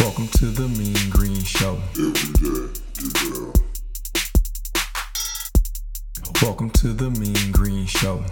[0.00, 1.78] Welcome to the Mean Green Show.
[6.42, 8.22] Welcome to the Mean Green Show.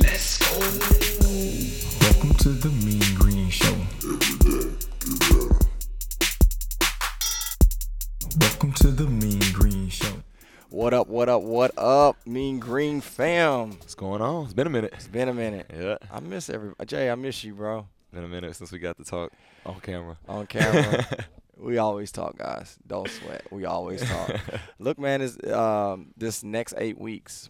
[0.00, 0.48] Let's go.
[2.00, 3.76] Welcome to the Mean Green Show.
[8.40, 10.14] Welcome to the Mean Green Show.
[10.68, 13.70] What up, what up, what up, Mean Green fam?
[13.70, 14.46] What's going on?
[14.46, 14.92] It's been a minute.
[14.94, 15.70] It's been a minute.
[15.72, 17.86] Yeah, I miss every Jay, I miss you, bro.
[18.12, 19.32] Been a minute since we got to talk
[19.64, 20.16] on camera.
[20.28, 21.06] On camera.
[21.56, 22.78] we always talk, guys.
[22.86, 23.46] Don't sweat.
[23.50, 24.36] We always talk.
[24.78, 27.48] Look, man, is um, this next eight weeks,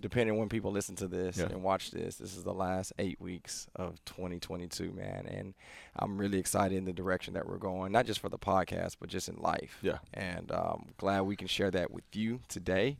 [0.00, 1.46] depending on when people listen to this Yeah.
[1.46, 5.26] and watch this, this is the last eight weeks of 2022, man.
[5.26, 5.54] And
[5.96, 9.08] I'm really excited in the direction that we're going, not just for the podcast, but
[9.10, 9.78] just in life.
[9.82, 9.98] Yeah.
[10.14, 12.98] And i um, glad we can share that with you today.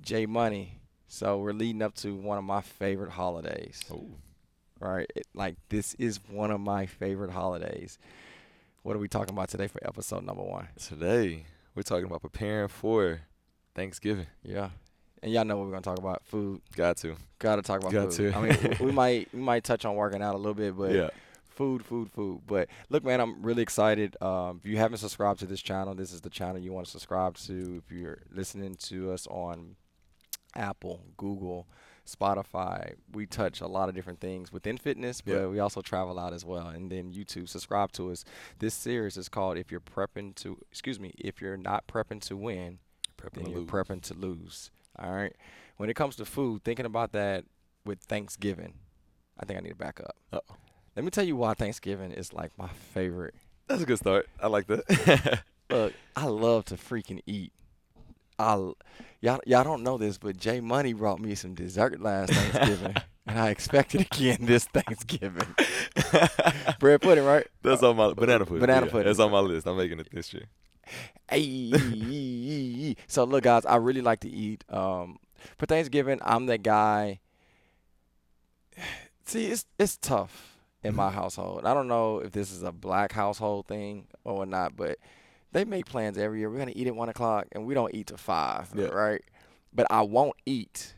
[0.00, 0.78] J Money.
[1.10, 3.82] So we're leading up to one of my favorite holidays.
[3.90, 4.06] Oh,
[4.80, 5.10] Right?
[5.14, 7.98] It, like this is one of my favorite holidays.
[8.82, 10.68] What are we talking about today for episode number one?
[10.78, 13.20] today we're talking about preparing for
[13.74, 14.26] Thanksgiving.
[14.42, 14.70] Yeah.
[15.22, 16.24] And y'all know what we're gonna talk about.
[16.24, 16.60] Food.
[16.74, 17.16] Got to.
[17.38, 18.32] Gotta talk about Got food.
[18.32, 18.38] to.
[18.38, 21.10] I mean, we might we might touch on working out a little bit, but yeah.
[21.48, 22.42] food, food, food.
[22.46, 24.16] But look, man, I'm really excited.
[24.20, 26.90] Um, if you haven't subscribed to this channel, this is the channel you want to
[26.90, 27.82] subscribe to.
[27.84, 29.76] If you're listening to us on
[30.56, 31.68] Apple, Google,
[32.08, 35.46] Spotify, we touch a lot of different things within fitness, but Yeah.
[35.46, 36.68] we also travel out as well.
[36.68, 38.24] And then YouTube, subscribe to us.
[38.58, 42.36] This series is called "If You're Prepping to," excuse me, if you're not prepping to
[42.36, 42.78] win,
[43.16, 43.70] Prepping then to you're lose.
[43.70, 44.70] prepping to lose.
[44.98, 45.34] All right.
[45.76, 47.44] When it comes to food, thinking about that
[47.84, 48.74] with Thanksgiving,
[49.38, 50.16] I think I need to back up.
[50.32, 50.56] Uh-oh.
[50.96, 53.34] Let me tell you why Thanksgiving is like my favorite.
[53.68, 54.28] That's a good start.
[54.42, 55.42] I like that.
[55.70, 57.52] Look, I love to freaking eat.
[58.38, 58.54] I
[59.20, 62.94] y'all y'all don't know this, but Jay Money brought me some dessert last Thanksgiving,
[63.26, 65.54] and I expect it again this Thanksgiving.
[66.78, 67.46] Bread pudding, right?
[67.62, 68.60] That's on my banana pudding.
[68.60, 69.06] Banana yeah, pudding.
[69.06, 69.66] That's on my list.
[69.66, 70.44] I'm making it this year.
[71.30, 74.64] Hey, so look, guys, I really like to eat.
[74.70, 75.18] Um,
[75.58, 77.20] for Thanksgiving, I'm that guy.
[79.26, 81.66] See, it's it's tough in my household.
[81.66, 84.98] I don't know if this is a black household thing or not, but
[85.52, 86.50] they make plans every year.
[86.50, 88.86] We're gonna eat at one o'clock, and we don't eat till five, Yeah.
[88.86, 89.22] right?
[89.72, 90.94] But I won't eat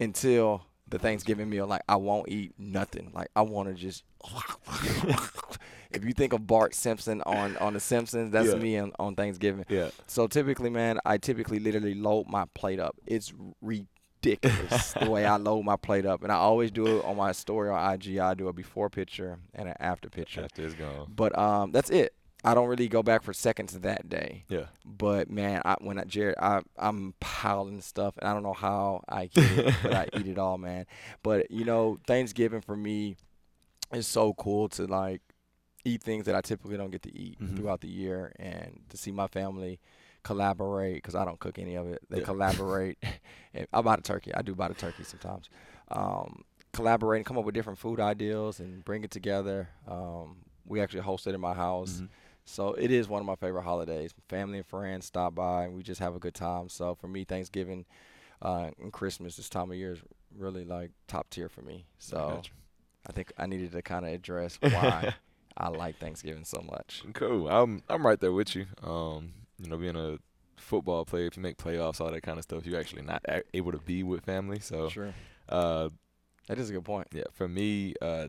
[0.00, 1.66] until the Thanksgiving meal.
[1.66, 3.10] Like I won't eat nothing.
[3.14, 4.04] Like I want to just.
[5.90, 8.54] if you think of Bart Simpson on on The Simpsons, that's Yeah.
[8.56, 9.64] me on, on Thanksgiving.
[9.68, 9.90] Yeah.
[10.06, 12.96] So typically, man, I typically literally load my plate up.
[13.06, 13.32] It's
[13.62, 17.32] ridiculous the way I load my plate up, and I always do it on my
[17.32, 18.18] story on IG.
[18.18, 20.42] I do a before picture and an after picture.
[20.44, 21.12] After it's gone.
[21.14, 22.14] But um, that's it.
[22.44, 24.44] I don't really go back for seconds that day.
[24.48, 24.66] Yeah.
[24.84, 29.02] But man, I, when I Jared, I I'm piling stuff, and I don't know how
[29.08, 30.86] I get it, but I eat it all, man.
[31.22, 33.16] But you know, Thanksgiving for me
[33.92, 35.22] is so cool to like
[35.84, 37.56] eat things that I typically don't get to eat Mhm.
[37.56, 39.80] throughout the year, and to see my family
[40.22, 42.00] collaborate because I don't cook any of it.
[42.08, 42.24] They Yeah.
[42.24, 42.98] collaborate.
[43.54, 44.34] and I buy the turkey.
[44.34, 45.48] I do buy the turkey sometimes.
[45.88, 49.68] Um, collaborate and come up with different food ideas and bring it together.
[49.86, 52.00] Um, we actually hosted in my house.
[52.00, 52.08] Mhm.
[52.44, 54.12] So it is one of my favorite holidays.
[54.28, 56.68] Family and friends stop by and we just have a good time.
[56.68, 57.86] So for me, Thanksgiving
[58.42, 60.00] uh, and Christmas this time of year is
[60.36, 61.86] really like top tier for me.
[61.98, 62.50] So gotcha.
[63.08, 65.14] I think I needed to kind of address why
[65.56, 67.02] I like Thanksgiving so much.
[67.14, 67.48] Cool.
[67.48, 68.66] I'm I'm right there with you.
[68.82, 70.18] Um, you know, being a
[70.56, 73.42] football player, if you make playoffs, all that kind of stuff, you're actually not a-
[73.54, 74.58] able to be with family.
[74.60, 75.14] So, Sure,
[75.48, 75.88] uh,
[76.48, 77.08] that is a good point.
[77.12, 78.28] yeah, for me, uh,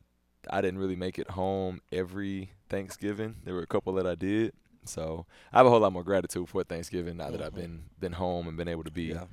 [0.49, 3.35] I didn't really make it home every Thanksgiving.
[3.43, 4.53] There were a couple that I did.
[4.85, 7.55] So I have a whole lot more gratitude for Thanksgiving now that I've Mhm.
[7.55, 9.25] been been home and been able to be Yeah,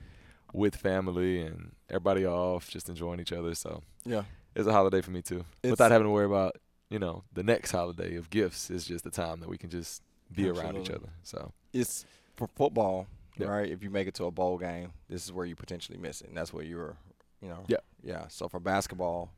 [0.54, 3.54] with family and everybody off, just enjoying each other.
[3.54, 4.24] So yeah,
[4.54, 6.56] it's a holiday for me too, It's- without having to worry about
[6.88, 8.70] you know the next holiday of gifts.
[8.70, 10.02] It's just the time that we can just
[10.34, 11.10] be around each other.
[11.22, 12.06] So it's
[12.36, 13.06] for football,
[13.36, 13.48] Yeah.
[13.48, 13.68] right?
[13.70, 16.28] If you make it to a bowl game, this is where you potentially miss it,
[16.28, 16.96] and that's where you're,
[17.42, 17.64] you know.
[17.68, 17.78] Yeah.
[18.02, 18.28] Yeah.
[18.28, 19.30] So for basketball,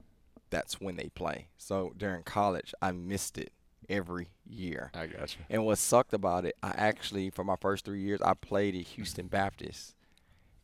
[0.55, 1.49] that's when they play.
[1.59, 3.53] So during college, I missed it
[3.89, 4.91] every year.
[4.95, 5.45] I got you.
[5.51, 8.87] And what sucked about it, I actually for my first three years, I played at
[8.95, 9.95] Houston Baptist,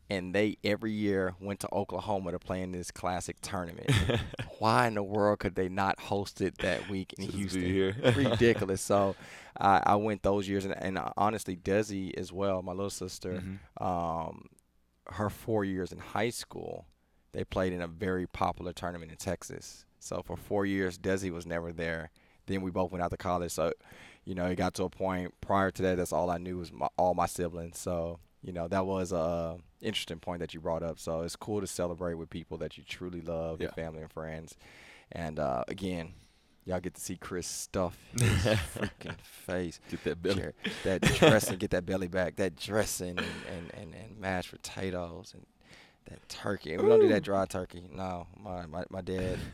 [0.09, 3.91] and they every year went to Oklahoma to play in this classic tournament.
[4.59, 7.61] Why in the world could they not host it that week in Just Houston?
[7.63, 7.95] here.
[8.15, 8.81] Ridiculous.
[8.81, 9.15] So
[9.59, 13.85] I, I went those years, and, and honestly, Desi as well, my little sister, Mhm.
[13.85, 14.47] um,
[15.07, 16.85] her four years in high school,
[17.33, 19.85] they played in a very popular tournament in Texas.
[19.99, 22.09] So for four years, Desi was never there.
[22.47, 23.51] Then we both went out to college.
[23.51, 23.71] So,
[24.25, 25.97] you know, it got to a point prior to that.
[25.97, 27.77] That's all I knew was my, all my siblings.
[27.77, 30.99] So, you know, that was a interesting point that you brought up.
[30.99, 34.57] So it's cool to celebrate with people that you truly love, your family and friends.
[35.11, 36.13] And uh, again,
[36.65, 39.79] Y'all get to see Chris stuff his freaking face.
[39.89, 40.51] Get that belly.
[40.83, 42.35] That dressing, get that belly back.
[42.35, 45.45] That dressing and, and, and, and mashed potatoes and
[46.09, 46.73] that turkey.
[46.73, 47.83] And we don't do that dry turkey.
[47.91, 49.39] No, my my, my dad.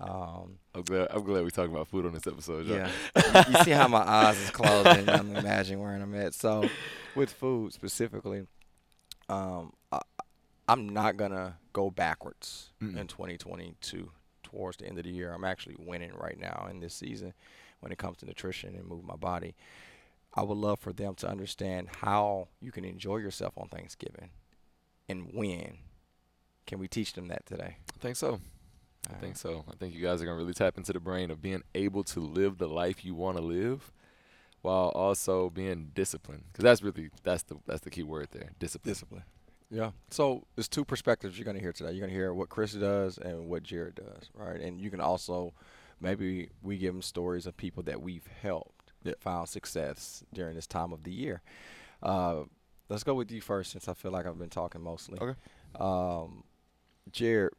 [0.00, 1.08] Um, I'm glad.
[1.10, 2.66] I'm glad we talking about food on this episode.
[2.66, 2.76] y'all.
[2.76, 5.08] yeah, you, you see how my eyes is closing.
[5.08, 6.34] I'm imagining where I'm at.
[6.34, 6.68] So,
[7.16, 8.46] with food specifically,
[9.28, 9.98] um, I,
[10.68, 12.96] I'm not gonna go backwards Mm-mm.
[12.96, 14.08] in 2022
[14.44, 15.32] towards the end of the year.
[15.32, 17.34] I'm actually winning right now in this season
[17.80, 19.56] when it comes to nutrition and move my body.
[20.34, 24.30] I would love for them to understand how you can enjoy yourself on Thanksgiving
[25.08, 25.78] and when.
[26.68, 27.78] Can we teach them that today?
[27.94, 28.40] I think so.
[29.10, 29.64] I think so.
[29.68, 32.20] I think you guys are gonna really tap into the brain of being able to
[32.20, 33.90] live the life you want to live,
[34.60, 36.44] while also being disciplined.
[36.52, 38.50] Because that's really that's the that's the key word there.
[38.58, 38.92] Discipline.
[38.92, 39.22] Discipline.
[39.70, 39.92] Yeah.
[40.10, 41.92] So there's two perspectives you're going to hear today.
[41.92, 44.60] You're going to hear what Chris does and what Jared does, right?
[44.60, 45.52] And you can also
[46.00, 50.66] maybe we give them stories of people that we've helped that found success during this
[50.66, 51.40] time of the year.
[52.02, 52.42] Uh,
[52.88, 55.18] let's go with you first, since I feel like I've been talking mostly.
[55.18, 55.38] Okay.
[55.78, 56.44] Um,
[57.12, 57.52] Jared,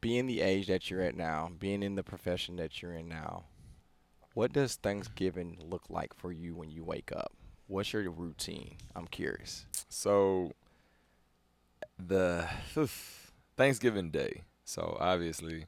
[0.00, 3.44] being the age that you're at now, being in the profession that you're in now,
[4.34, 7.32] what does Thanksgiving look like for you when you wake up?
[7.66, 8.76] What's your routine?
[8.94, 9.66] I'm curious.
[9.88, 10.52] So
[11.98, 12.48] the
[13.56, 14.42] Thanksgiving Day.
[14.64, 15.66] So obviously,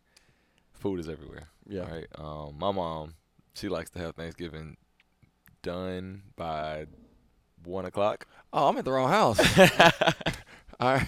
[0.73, 1.49] food is everywhere.
[1.69, 1.91] Yeah.
[1.91, 2.07] Right.
[2.17, 3.15] Um, my mom,
[3.55, 4.77] she likes to have Thanksgiving
[5.63, 6.87] done by
[7.65, 8.27] one o'clock.
[8.53, 9.39] Oh, I'm at the wrong house.
[10.81, 11.07] All right.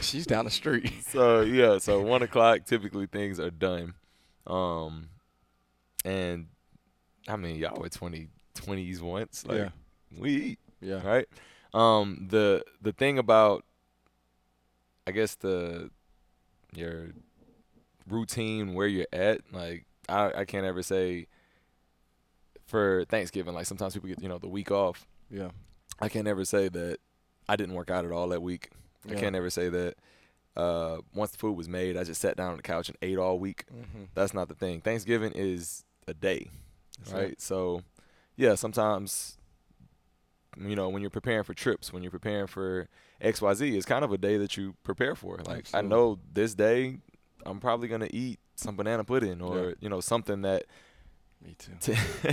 [0.00, 0.92] She's down the street.
[1.08, 3.94] so yeah, so one o'clock typically things are done.
[4.46, 5.08] Um,
[6.04, 6.46] and
[7.28, 9.44] I mean y'all were 20, 20s once.
[9.46, 9.68] Like Yeah.
[10.16, 10.58] we eat.
[10.80, 11.06] Yeah.
[11.06, 11.26] right?
[11.74, 13.64] Um, the the thing about,
[15.06, 15.90] I guess the
[16.74, 17.08] your
[18.08, 21.26] routine where you're at, like I I can't ever say
[22.66, 23.54] for Thanksgiving.
[23.54, 25.06] Like sometimes people get you know the week off.
[25.30, 25.50] Yeah.
[26.00, 26.98] I can't ever say that
[27.48, 28.70] I didn't work out at all that week.
[29.10, 29.94] I can't ever say that
[30.56, 33.18] uh, once the food was made, I just sat down on the couch and ate
[33.18, 33.64] all week.
[33.74, 34.04] Mm-hmm.
[34.14, 34.80] That's not the thing.
[34.80, 36.50] Thanksgiving is a day,
[36.98, 37.30] That's right?
[37.32, 37.40] it.
[37.40, 37.82] So,
[38.36, 39.36] yeah, sometimes,
[40.58, 42.88] you know, when you're preparing for trips, when you're preparing for
[43.20, 45.38] X, Y, Z, it's kind of a day that you prepare for.
[45.46, 46.98] Like, I know this day,
[47.44, 49.74] I'm probably gonna eat some banana pudding or Yeah.
[49.80, 50.64] you know something that
[51.44, 51.72] Me too.
[51.80, 51.92] t-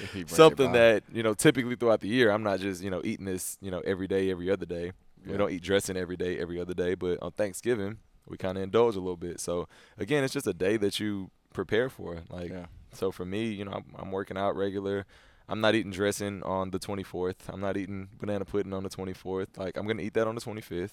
[0.00, 2.82] If he brings it something that you know typically throughout the year, I'm not just
[2.82, 4.92] you know eating this you know every day, every other day.
[5.24, 5.32] Yeah.
[5.32, 8.64] We don't eat dressing every day, every other day, but on Thanksgiving, we kind of
[8.64, 9.40] indulge a little bit.
[9.40, 9.68] So
[9.98, 12.20] again, it's just a day that you prepare for.
[12.30, 12.66] Like Yeah.
[12.92, 15.04] so for me, you know, I'm, I'm working out regular.
[15.48, 17.34] I'm not eating dressing on the 24th.
[17.48, 19.58] I'm not eating banana pudding on the 24th.
[19.58, 20.92] Like I'm gonna eat that on the 25th,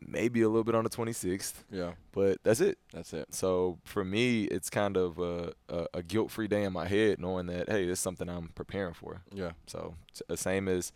[0.00, 1.92] maybe a little bit on the 26th, Yeah.
[2.12, 2.78] but that's it.
[2.92, 3.34] That's it.
[3.34, 7.46] So for me, it's kind of a, a, a guilt-free day in my head, knowing
[7.46, 9.22] that hey, this is something I'm preparing for.
[9.32, 9.52] Yeah.
[9.66, 9.94] So
[10.28, 10.92] the uh, same as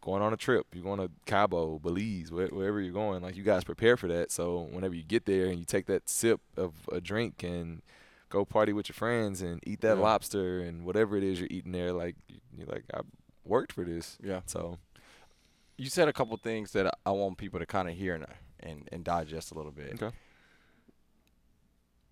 [0.00, 0.66] going on a trip.
[0.72, 3.22] You're going to Cabo, Belize, where, wherever you're going.
[3.22, 4.30] Like you guys prepare for that.
[4.30, 7.82] So whenever you get there and you take that sip of a drink and
[8.28, 10.02] go party with your friends and eat that Yeah.
[10.02, 12.16] lobster and whatever it is you're eating there, like
[12.56, 13.00] you're like I
[13.44, 14.16] worked for this.
[14.22, 14.40] Yeah.
[14.46, 14.78] So
[15.76, 18.26] You said a couple things that I- want people to kind of hear and,
[18.60, 20.00] and and digest a little bit.
[20.02, 20.14] okay.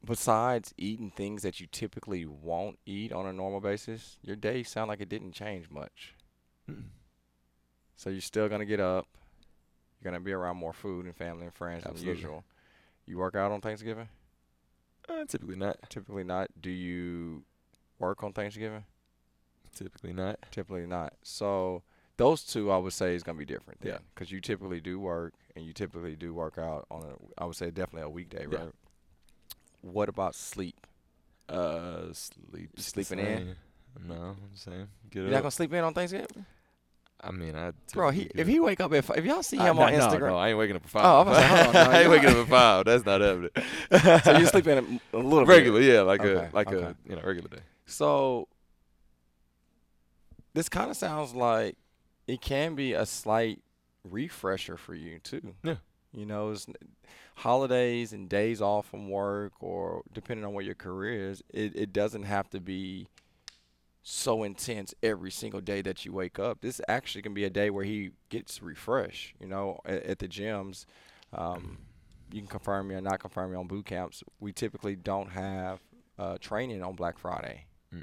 [0.05, 4.89] Besides eating things that you typically won't eat on a normal basis, your day sound
[4.89, 6.15] like it didn't change much.
[6.71, 6.85] Mm.
[7.99, 9.09] So you're still gonna get up.
[10.01, 12.45] You're gonna be around more food and family and friends than usual.
[13.07, 14.09] You work out on Thanksgiving?
[15.09, 15.79] Uh, typically not.
[15.91, 16.49] Typically not.
[16.61, 17.43] Do you
[17.99, 18.85] work on Thanksgiving?
[19.75, 20.39] Typically not.
[20.53, 21.15] Typically not.
[21.23, 21.83] So
[22.19, 23.81] those two, I would say, is gonna be different.
[23.83, 23.99] Yeah.
[24.15, 27.57] Because you typically do work and you typically do work out on a, I would
[27.57, 28.61] say, definitely a weekday, right?
[28.61, 29.51] Yeah.
[29.81, 30.87] What about sleep?
[31.49, 32.71] Uh, sleep.
[32.79, 33.57] Sleeping in?
[34.07, 34.87] No, I'm just saying.
[35.11, 35.33] Get You're up.
[35.33, 36.47] not gonna sleep in on Thanksgiving,
[37.21, 37.73] I mean, I.
[37.93, 38.11] bro.
[38.11, 39.99] He if he wake up at five, if y'all see uh, him no, on no,
[39.99, 41.05] Instagram, No, I ain't waking up at five.
[41.05, 42.85] Oh, I was like, hold on, no, I ain't waking up at five.
[42.85, 43.51] That's not happening.
[44.25, 45.49] so you sleep in a, little bit.
[45.49, 46.85] regular, yeah, like Okay, a like okay.
[46.85, 47.63] a you know regular day.
[47.87, 48.49] So
[50.55, 51.77] this kind of sounds like
[52.27, 53.63] it can be a slight
[54.05, 55.55] refresher for you too.
[55.63, 55.77] Yeah.
[56.13, 56.67] You know, it's
[57.37, 61.93] holidays and days off from work or depending on what your career is, it, it
[61.93, 63.09] doesn't have to be
[64.09, 66.63] so intense every single day that you wake up.
[66.63, 70.29] This actually can be a day where he gets refreshed, you know, at, at the
[70.29, 70.87] gyms.
[71.33, 71.79] Um,
[72.33, 74.25] you can confirm me or not confirm me on boot camps.
[74.41, 75.81] We typically don't have
[76.19, 77.67] uh, training on Black Friday.
[77.95, 78.03] Mm-mm.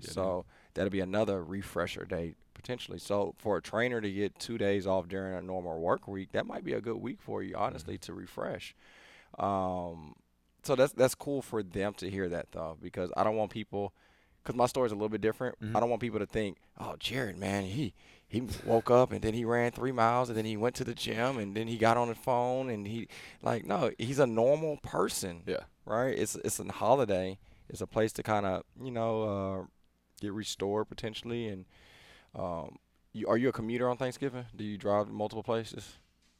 [0.00, 0.44] So
[0.74, 2.98] that'll be another refresher day potentially.
[2.98, 6.46] So for a trainer to get two days off during a normal work week, that
[6.46, 8.74] might be a good week for you, honestly, to refresh.
[9.38, 10.16] Um,
[10.64, 13.94] so that's that's cool for them to hear that though, because I don't want people,
[14.46, 15.58] because my story's a little bit different.
[15.60, 15.76] Mhm.
[15.76, 17.92] I don't want people to think, oh, Jared, man, he
[18.28, 20.94] he woke up and then he ran three miles and then he went to the
[20.94, 23.08] gym and then he got on the phone and he
[23.42, 25.64] like no, he's a normal person, Yeah.
[25.84, 26.16] right?
[26.18, 27.38] It's it's a holiday.
[27.68, 29.64] It's a place to kind of you know uh,
[30.20, 31.48] get restored potentially.
[31.48, 31.64] And
[32.34, 32.78] um,
[33.12, 34.44] you, are you a commuter on Thanksgiving?
[34.54, 35.96] Do you drive to multiple places?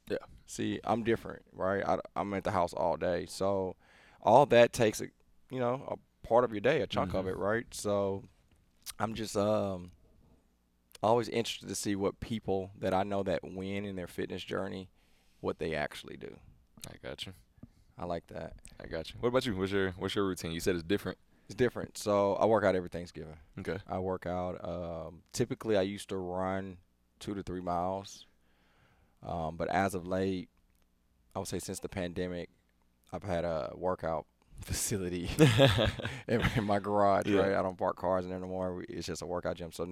[0.08, 0.18] Yeah.
[0.46, 1.82] See, I'm different, right?
[1.84, 3.75] I, I'm at the house all day, so
[4.22, 5.06] all that takes a
[5.50, 5.96] you know a
[6.28, 7.30] part of your day, a chunk of Mhm.
[7.30, 7.66] it, right?
[7.75, 8.25] So
[8.99, 9.92] I'm just um
[11.02, 14.88] always interested to see what people that I know that win in their fitness journey,
[15.40, 16.38] what they actually do.
[16.88, 17.35] I got you.
[17.99, 18.54] I like that.
[18.80, 19.16] I got you.
[19.21, 19.56] What about you?
[19.56, 20.52] What's your what's your routine?
[20.52, 21.18] You said it's different.
[21.47, 21.97] It's different.
[21.97, 23.38] So I work out every Thanksgiving.
[23.59, 23.78] Okay.
[23.87, 24.62] I work out.
[24.64, 26.78] Um, typically, I used to run
[27.21, 28.26] two to three miles,
[29.23, 30.49] um, but as of late,
[31.35, 32.50] I would say since the pandemic,
[33.12, 34.26] I've had a workout
[34.60, 35.28] facility
[36.28, 37.26] in, in my garage.
[37.26, 37.40] Yeah.
[37.40, 38.84] Right, I don't park cars in there anymore.
[38.88, 39.72] It's just a workout gym.
[39.72, 39.86] So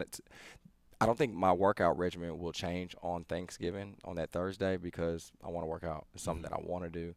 [1.00, 5.48] I don't think my workout regimen will change on Thanksgiving on that Thursday because I
[5.50, 6.06] want to work out.
[6.14, 6.50] It's something Mhm.
[6.50, 7.14] that I want to do.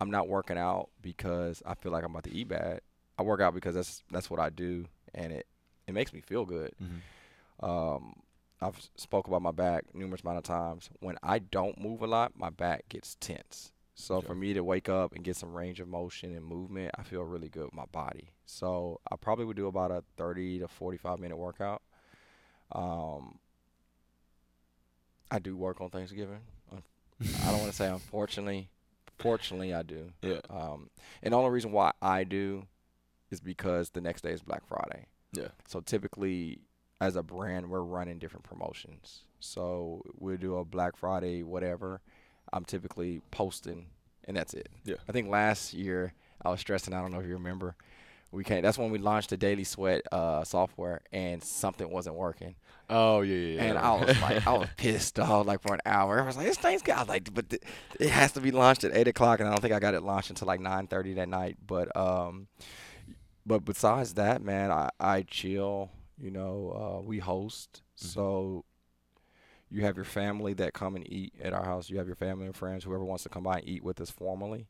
[0.00, 2.80] I'm not working out because I feel like I'm about to eat bad.
[3.18, 5.46] I work out because that's that's what I do, and it
[5.86, 6.72] it makes me feel good.
[6.82, 7.64] mm-hmm.
[7.64, 8.14] Um,
[8.60, 10.90] I've spoke about my back numerous amount of times.
[11.00, 13.72] When I don't move a lot, my back gets tense.
[13.98, 17.02] So for me to wake up and get some range of motion and movement, I
[17.02, 18.28] feel really good with my body.
[18.44, 21.82] So I probably would do about a 30 to 45 minute workout.
[22.72, 23.38] Um,
[25.30, 26.40] I do work on Thanksgiving.
[26.72, 28.68] I don't want to say unfortunately.
[29.18, 30.12] Fortunately, I do.
[30.20, 30.40] Yeah.
[30.50, 30.90] Um,
[31.22, 32.66] and the only reason why I do
[33.30, 35.06] is because the next day is Black Friday.
[35.32, 35.48] Yeah.
[35.68, 36.60] So typically,
[37.00, 39.22] as a brand, we're running different promotions.
[39.40, 42.02] So we'll do a Black Friday, whatever.
[42.52, 43.86] I'm typically posting,
[44.24, 44.68] and that's it.
[44.84, 44.96] Yeah.
[45.08, 46.12] I think last year
[46.42, 46.94] I was stressing.
[46.94, 47.74] I don't know if you remember.
[48.32, 48.60] We came.
[48.62, 52.56] That's when we launched the Daily Sweat uh, software, and something wasn't working.
[52.90, 53.54] Oh yeah, yeah.
[53.56, 53.62] yeah.
[53.64, 56.20] And I was like, I was pissed off like for an hour.
[56.22, 57.62] I was like, this thing's got like, but th-
[58.00, 60.02] it has to be launched at eight o'clock, and I don't think I got it
[60.02, 61.56] launched until like nine thirty that night.
[61.66, 62.48] But um,
[63.46, 65.90] but besides that, man, I I chill.
[66.18, 68.06] You know, uh, we host, Mhm.
[68.12, 68.64] so
[69.70, 71.90] you have your family that come and eat at our house.
[71.90, 74.10] You have your family and friends, whoever wants to come by and eat with us
[74.10, 74.68] formally.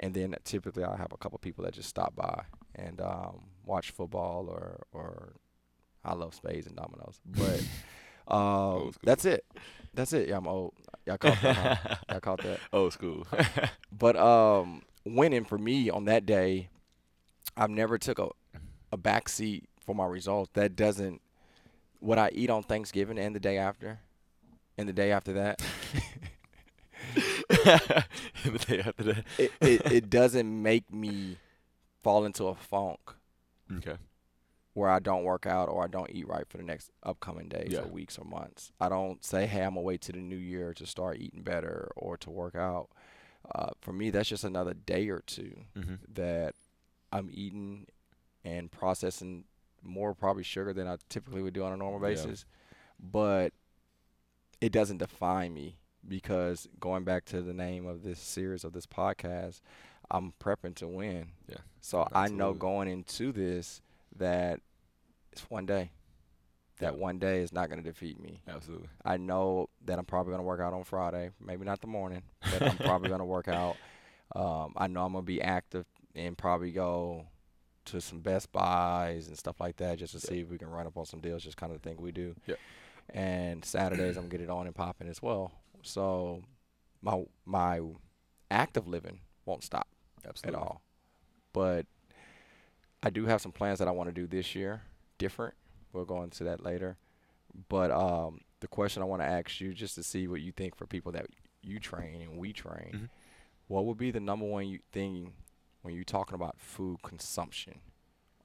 [0.00, 3.90] And then typically I have a couple people that just stop by and um, watch
[3.92, 5.34] football or or
[6.04, 7.20] I love spades and dominoes.
[7.24, 7.64] But
[8.34, 9.44] um, that's it.
[9.94, 10.28] That's it.
[10.28, 10.74] Yeah, I'm old.
[11.06, 11.56] Y'all caught that.
[11.56, 11.94] huh?
[12.10, 12.60] Y'all caught that.
[12.72, 13.26] Old school.
[13.96, 16.68] But um, winning for me on that day,
[17.56, 18.28] I've never took a
[18.92, 20.50] a back seat for my results.
[20.54, 21.20] That doesn't
[22.00, 24.00] what I eat on Thanksgiving and the day after,
[24.78, 25.62] and the day after that.
[27.48, 28.04] the
[28.66, 29.24] day after that.
[29.38, 31.38] it, it, it doesn't make me
[32.02, 32.98] fall into a funk
[33.78, 33.96] Okay.
[34.74, 37.68] where I don't work out or I don't eat right for the next upcoming days
[37.72, 37.80] Yeah.
[37.80, 38.72] or weeks or months.
[38.80, 41.90] I don't say, hey, I'm gonna wait to the new year to start eating better
[41.96, 42.90] or to work out.
[43.54, 45.94] Uh, for me, that's just another day or two Mm-hmm.
[46.14, 46.54] that
[47.12, 47.86] I'm eating
[48.44, 49.44] and processing
[49.82, 52.14] more probably sugar than I typically would do on a normal Yeah.
[52.16, 52.44] basis.
[53.00, 53.52] But
[54.64, 58.86] it doesn't define me because going back to the name of this series of this
[58.86, 59.60] podcast,
[60.10, 61.32] I'm prepping to win.
[61.48, 63.82] Yeah, So I know going into this
[64.16, 64.60] that
[65.32, 65.90] it's one day.
[66.78, 66.98] That Yeah.
[67.00, 68.40] one day is not going to defeat me.
[68.48, 68.88] Absolutely.
[69.04, 71.30] I know that I'm probably going to work out on Friday.
[71.40, 73.76] Maybe not the morning, but I'm probably going to work out.
[74.34, 77.26] Um, I know I'm going to be active and probably go
[77.86, 80.30] to some Best Buys and stuff like that just to Yeah.
[80.30, 82.12] see if we can run up on some deals, just kind of the thing we
[82.12, 82.34] do.
[82.46, 82.56] Yeah.
[83.10, 85.52] And Saturdays, I'm to get it on and popping as well.
[85.82, 86.42] So
[87.02, 87.80] my my
[88.50, 89.86] active living won't stop
[90.26, 90.58] Absolutely.
[90.60, 90.82] at all.
[91.52, 91.86] But
[93.02, 94.82] I do have some plans that I want to do this year,
[95.18, 95.54] different.
[95.92, 96.96] We'll go into that later.
[97.68, 100.74] But um, the question I want to ask you, just to see what you think
[100.74, 101.26] for people that
[101.62, 103.08] you train and we train, Mhm.
[103.68, 105.34] what would be the number one you thing
[105.82, 107.80] when you're talking about food consumption?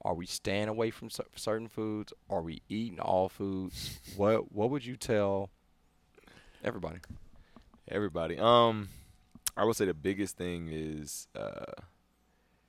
[0.02, 2.12] Are we staying away from certain foods?
[2.28, 3.98] Are we eating all foods?
[4.16, 5.50] what What would you tell
[6.64, 6.98] everybody?
[7.88, 8.38] Everybody.
[8.38, 8.88] Um,
[9.56, 11.72] I would say the biggest thing is uh,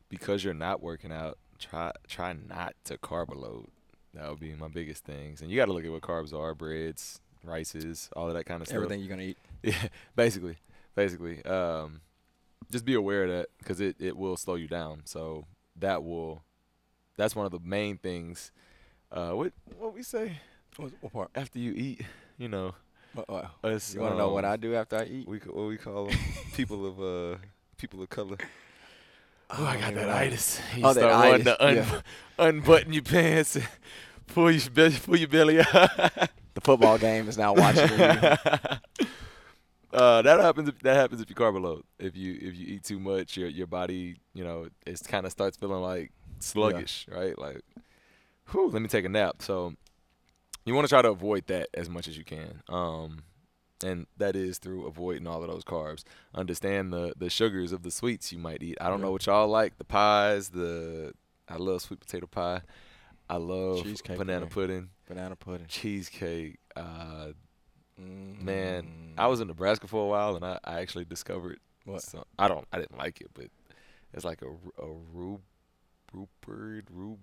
[0.09, 3.67] because you're not working out, try try not to carb load.
[4.13, 5.41] That would be my biggest things.
[5.41, 8.61] And you got to look at what carbs are: breads, rices, all of that kind
[8.61, 8.75] of stuff.
[8.75, 9.37] Everything you're gonna eat.
[9.63, 10.57] Yeah, basically,
[10.95, 11.45] basically.
[11.45, 12.01] Um,
[12.71, 15.01] just be aware of that because it, it will slow you down.
[15.05, 15.45] So
[15.75, 16.41] that will,
[17.17, 18.51] that's one of the main things.
[19.11, 20.37] Uh, what what we say
[20.77, 21.29] What, what part?
[21.35, 22.01] after you eat,
[22.37, 22.73] you know,
[23.13, 23.45] What, what?
[23.63, 23.93] us.
[23.93, 25.27] You want to know what um, I do after I eat?
[25.27, 26.17] We what we call 'em?
[26.53, 27.37] people of uh
[27.77, 28.37] people of color.
[29.49, 30.61] Oh, I got that itis.
[30.77, 32.01] You Oh, start wanting to un- yeah.
[32.39, 33.67] unbutton your pants, and
[34.27, 36.29] pull your belly, pull your belly out.
[36.53, 37.89] The football game is now watching.
[37.89, 37.97] you.
[39.93, 40.69] uh, that happens.
[40.69, 41.83] If, that happens if you carb load.
[41.99, 45.31] If you if you eat too much, your your body, you know, it kind of
[45.31, 46.11] starts feeling like
[46.41, 47.37] sluggish, right?
[47.37, 47.61] Like,
[48.51, 49.37] whew, let me take a nap.
[49.41, 49.73] So,
[50.65, 52.61] you want to try to avoid that as much as you can.
[52.69, 53.23] Um,
[53.83, 56.03] and that is through avoiding all of those carbs.
[56.35, 58.77] Understand the the sugars of the sweets you might eat.
[58.79, 59.05] I don't Yeah.
[59.05, 59.77] know what y'all like.
[59.79, 61.13] The pies, the
[61.49, 62.61] I love sweet potato pie.
[63.29, 64.51] I love Cheesecake banana pudding.
[64.51, 65.67] pudding, Banana pudding.
[65.67, 66.59] cheesecake.
[66.75, 67.29] Uh,
[67.99, 68.41] Mm.
[68.41, 71.59] Man, I was in Nebraska for a while, and I, I actually discovered.
[71.85, 72.01] What?
[72.01, 72.65] Some, I don't.
[72.71, 73.47] I didn't like it, but
[74.13, 74.47] it's like a
[74.81, 75.41] a rube,
[76.13, 77.19] Rupert, Rube,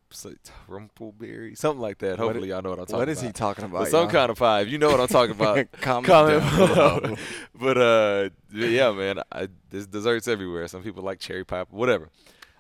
[0.69, 2.19] Rumpleberry, something like that.
[2.19, 3.13] Hopefully, y'all know what I'm talking What about.
[3.13, 3.79] is he talking about?
[3.81, 4.11] But some y'all?
[4.11, 4.61] kind of pie.
[4.63, 7.17] You know what I'm talking about, comment, comment below.
[7.55, 10.67] but uh, yeah, man, I, there's desserts everywhere.
[10.69, 12.09] Some people like cherry pie, whatever.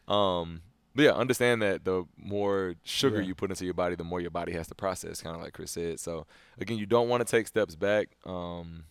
[0.07, 0.63] Um,
[0.95, 3.29] but yeah, understand that the more sugar Yeah.
[3.29, 5.23] you put into your body, the more your body has to process.
[5.23, 6.01] Kind of like Chris said.
[6.01, 6.27] So
[6.59, 8.09] again, you don't want to take steps back.
[8.27, 8.85] Um,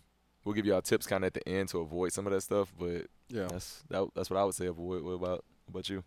[0.44, 2.72] we'll give y'all tips kind of at the end to avoid some of that stuff.
[2.80, 3.48] But Yeah.
[3.50, 5.04] that's that, that's what I would say avoid.
[5.04, 6.04] What about what about you?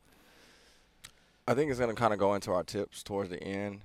[1.51, 3.81] I think it's going to kind of go into our tips towards the end.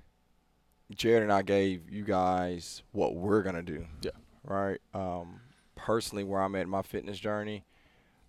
[0.94, 3.86] Jared and I gave you guys what we're going to do.
[4.02, 4.12] Yeah.
[4.44, 4.78] Right.
[4.94, 5.40] Um,
[5.74, 7.64] personally, where I'm at in my fitness journey,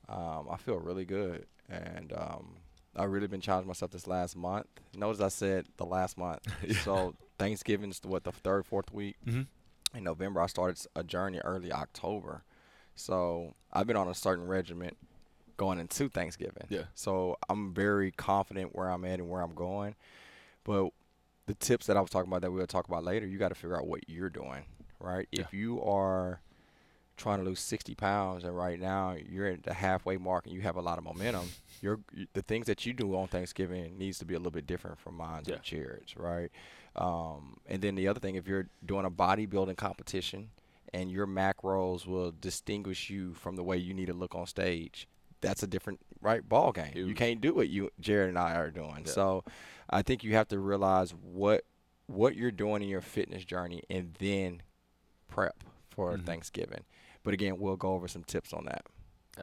[0.10, 1.46] um, I feel really good.
[1.70, 2.56] And um,
[2.96, 4.66] I've really been challenging myself this last month.
[4.96, 6.40] Notice I said the last month.
[6.66, 6.74] Yeah.
[6.84, 9.18] So Thanksgiving's what, the third, fourth week?
[9.24, 9.42] Mm-hmm.
[9.96, 10.42] in November.
[10.42, 12.44] I started a journey early October.
[12.96, 14.98] So I've been on a certain regiment
[15.58, 16.66] going into Thanksgiving.
[16.70, 16.84] Yeah.
[16.96, 19.96] So I'm very confident where I'm at and where I'm going.
[20.64, 20.90] But
[21.48, 23.56] the tips that I was talking about that we'll talk about later, you got to
[23.56, 24.66] figure out what you're doing,
[25.00, 25.28] right?
[25.32, 25.42] Yeah.
[25.42, 26.42] If you are
[27.16, 30.62] trying to lose 60 pounds and right now you're at the halfway mark and you
[30.62, 31.48] have a lot of momentum,
[31.82, 32.00] your
[32.34, 35.16] the things that you do on Thanksgiving needs to be a little bit different from
[35.18, 35.56] mine Yeah.
[35.56, 36.52] and Jared's, right?
[36.96, 40.50] Um, and then the other thing, if you're doing a bodybuilding competition
[40.94, 45.08] and your macros will distinguish you from the way you need to look on stage,
[45.42, 46.92] that's a different right ball game.
[46.96, 49.04] You can't do what you Jared and I are doing.
[49.06, 49.12] Yeah.
[49.12, 49.44] So
[49.90, 51.64] I think you have to realize what
[52.08, 54.62] what you're doing in your fitness journey and then
[55.28, 56.26] prep for Mhm.
[56.26, 56.84] Thanksgiving.
[57.24, 58.86] But again, we'll go over some tips on that.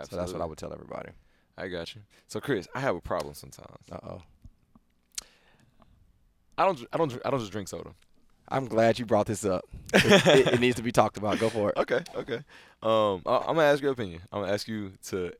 [0.08, 1.10] So that's what I would tell everybody.
[1.56, 2.02] I got you.
[2.26, 3.78] So Chris, I have a problem sometimes.
[3.92, 4.22] Uh oh.
[6.56, 6.80] I don't.
[6.92, 7.12] I don't.
[7.24, 7.90] I don't just drink soda.
[8.48, 9.64] I'm glad you brought this up.
[9.94, 11.38] It, it, it needs to be talked about.
[11.38, 11.76] Go for it.
[11.78, 12.40] Okay, okay.
[12.82, 14.20] Um, I, I'm gonna ask your opinion.
[14.32, 15.32] I'm gonna ask you to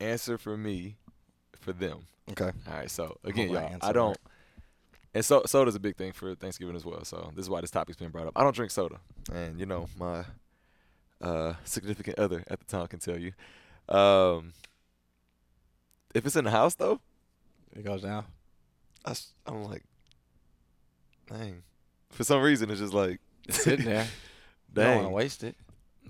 [0.00, 0.96] answer for me,
[1.58, 2.06] for them.
[2.30, 2.50] Okay.
[2.68, 2.90] All right.
[2.90, 4.16] So again, y'all, I don't.
[5.12, 7.04] And so soda's a big thing for Thanksgiving as well.
[7.04, 8.32] So this is why this topic's being brought up.
[8.36, 9.00] I don't drink soda,
[9.32, 10.24] and you know my
[11.20, 13.32] uh, significant other at the time can tell you.
[13.88, 14.52] Um,
[16.14, 17.00] if it's in the house though,
[17.74, 18.24] It goes down.
[19.04, 19.14] I,
[19.46, 19.82] am like,
[21.28, 21.62] dang.
[22.10, 24.06] For some reason, it's just like It's sitting there.
[24.76, 25.56] You don't want to waste it.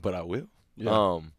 [0.03, 0.46] But I will.
[0.76, 0.90] Yeah.
[0.90, 1.33] Um.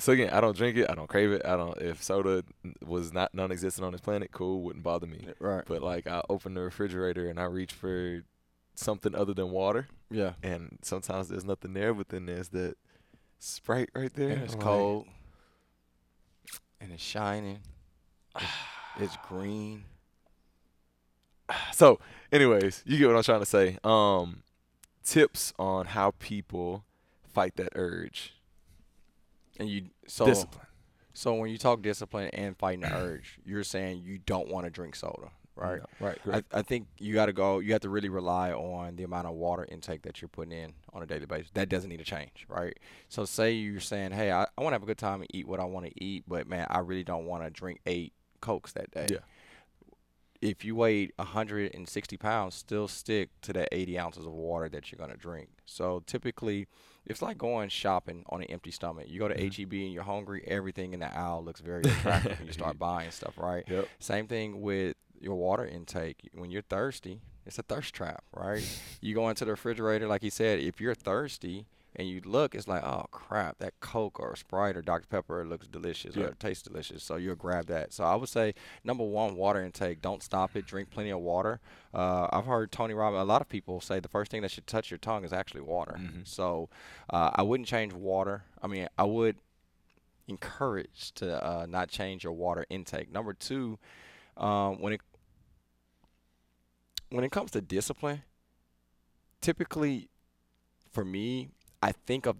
[0.00, 0.88] So again, I don't drink it.
[0.88, 1.42] I don't crave it.
[1.44, 1.76] I don't.
[1.82, 2.44] If soda
[2.84, 5.26] was not non-existent on this planet, cool, wouldn't bother me.
[5.40, 5.64] right.
[5.66, 8.22] But like, I open the refrigerator and I reach for
[8.76, 10.34] something other than water, Yeah.
[10.40, 11.92] and sometimes there's nothing there.
[11.94, 12.76] But then there's that
[13.40, 14.30] Sprite right there.
[14.30, 15.06] And it's like, cold.
[16.80, 17.58] And it's shining.
[18.36, 18.46] It's,
[19.00, 19.84] it's green.
[21.72, 21.98] So,
[22.30, 23.78] anyways, you get what I'm trying to say.
[23.82, 24.42] Um,
[25.02, 26.84] tips on how people
[27.32, 28.34] fight that urge.
[29.58, 30.66] And you so Discipline.
[31.14, 34.70] so when you talk discipline and fighting the urge, you're saying you don't want to
[34.70, 35.80] drink soda, right?
[36.00, 36.18] No, right.
[36.52, 37.58] I, I think you got to go.
[37.58, 40.74] You have to really rely on the amount of water intake that you're putting in
[40.92, 41.50] on a daily basis.
[41.54, 42.78] That doesn't need to change, right?
[43.08, 45.48] So, say you're saying, "Hey, I, I want to have a good time and eat
[45.48, 48.72] what I want to eat, but man, I really don't want to drink eight cokes
[48.72, 49.18] that day." Yeah.
[50.40, 54.98] If you weigh 160 pounds, still stick to that 80 ounces of water that you're
[54.98, 55.48] gonna drink.
[55.66, 56.68] So typically,
[57.08, 59.06] it's like going shopping on an empty stomach.
[59.08, 59.34] You go to.
[59.34, 59.62] Mm-hmm.
[59.62, 60.44] HEB and you're hungry.
[60.46, 63.64] Everything in the aisle looks very attractive, and you start buying stuff, right?
[63.66, 63.88] Yep.
[63.98, 66.28] Same thing with your water intake.
[66.34, 68.62] When you're thirsty, it's a thirst trap, right?
[69.00, 71.66] you go into the refrigerator, like he said, if you're thirsty
[71.98, 75.06] and you look, it's like, oh crap, that Coke or Sprite or Dr.
[75.08, 76.26] Pepper looks delicious or Yeah.
[76.28, 77.02] it tastes delicious.
[77.02, 77.92] So you'll grab that.
[77.92, 80.00] So I would say, number one, water intake.
[80.00, 80.64] Don't stop it.
[80.64, 81.60] Drink plenty of water.
[81.92, 84.66] Uh, I've heard Tony Robbins, a lot of people say the first thing that should
[84.68, 85.96] touch your tongue is actually water.
[86.00, 86.26] Mhm.
[86.26, 86.68] So
[87.10, 88.44] uh, I wouldn't change water.
[88.62, 89.36] I mean, I would
[90.28, 93.10] encourage to uh, not change your water intake.
[93.10, 93.78] Number two,
[94.36, 95.00] um, when it
[97.10, 98.22] when it comes to discipline,
[99.40, 100.10] typically
[100.92, 101.48] for me,
[101.82, 102.36] I think of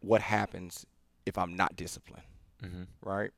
[0.00, 0.86] what happens
[1.26, 2.24] if I'm not disciplined,
[2.62, 2.82] Mm-hmm.
[3.02, 3.30] right?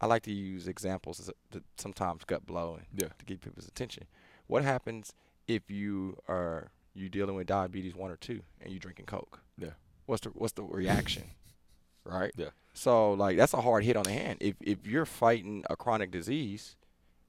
[0.00, 3.08] I like to use examples that sometimes gut blow and Yeah.
[3.18, 4.04] to get people's attention.
[4.46, 5.12] What happens
[5.46, 9.40] if you are you dealing with diabetes one or two and you drinking Coke?
[9.58, 9.70] Yeah.
[10.06, 11.24] What's the what's the reaction?
[12.04, 12.32] right?
[12.36, 12.50] Yeah.
[12.74, 14.38] So like that's a hard hit on the hand.
[14.40, 16.76] If if you're fighting a chronic disease,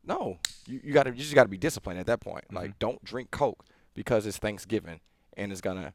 [0.05, 2.45] no, you, you gotta you just gotta be disciplined at that point.
[2.53, 2.79] Like Mhm.
[2.79, 4.99] don't drink Coke because it's Thanksgiving
[5.37, 5.91] and it's gonna,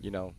[0.00, 0.32] you know,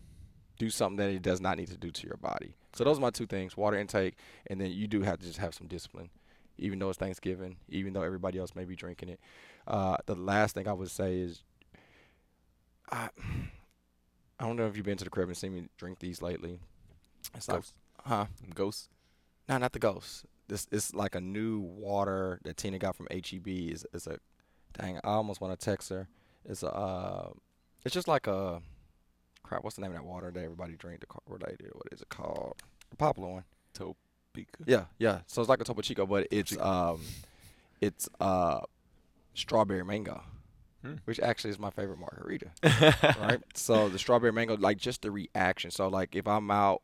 [0.58, 2.56] do something that it does not need to do to your body.
[2.74, 4.16] So those are my two things: water intake,
[4.48, 6.10] and then you do have to just have some discipline,
[6.58, 9.20] even though it's Thanksgiving, even though everybody else may be drinking it.
[9.68, 11.44] Uh, the last thing I would say is,
[12.92, 13.10] I,
[14.40, 16.60] I don't know if you've been to the crib and seen me drink these lately.
[17.36, 17.64] It's like,
[18.04, 18.26] huh?
[18.54, 18.90] Ghost.
[19.48, 20.26] No, not the ghost.
[20.48, 23.48] This is like a new water that Tina got from HEB.
[23.48, 24.20] Is is a
[24.78, 24.98] dang.
[24.98, 26.08] I almost want to text her.
[26.48, 26.72] It's a.
[26.72, 27.30] Uh,
[27.84, 28.62] it's just like a.
[29.46, 29.64] Crap.
[29.64, 31.02] What's the name of that water that everybody drink?
[31.02, 31.08] The.
[31.28, 31.44] What
[31.92, 32.56] is it called?
[32.90, 33.44] The popular one.
[33.74, 34.64] Topeka.
[34.66, 35.20] Yeah, yeah.
[35.28, 37.00] So it's like a Topo Chico, but it's um,
[37.80, 38.62] it's uh,
[39.36, 40.24] strawberry mango,
[40.84, 40.96] Hmm.
[41.06, 42.52] which actually is my favorite margarita.
[43.20, 43.42] right?
[43.54, 45.70] So the strawberry mango, like just the reaction.
[45.72, 46.82] So like if I'm out,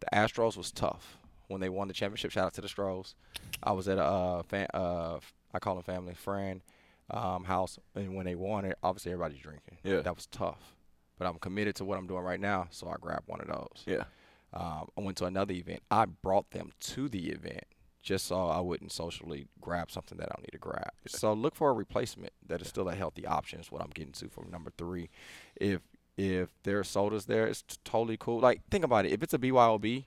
[0.00, 1.18] the Astros was tough
[1.48, 2.30] when they won the championship.
[2.30, 3.14] Shout out to the Stros.
[3.62, 5.18] I was at a uh, fan, uh,
[5.52, 6.62] I call them family friend
[7.10, 9.78] um, house, and when they won it, obviously everybody's drinking.
[9.82, 10.00] Yeah.
[10.00, 10.74] that was tough.
[11.18, 13.82] But I'm committed to what I'm doing right now, so I grabbed one of those.
[13.86, 14.04] Yeah.
[14.52, 15.82] Um, I went to another event.
[15.90, 17.64] I brought them to the event
[18.02, 20.90] just so I wouldn't socially grab something that I don't need to grab.
[21.06, 23.60] So look for a replacement that is still a healthy option.
[23.60, 25.10] Is what I'm getting to for number three.
[25.56, 25.80] If
[26.16, 28.40] if there are sodas there, it's t- totally cool.
[28.40, 29.12] Like think about it.
[29.12, 30.04] If it's a BYOB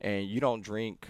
[0.00, 1.08] and you don't drink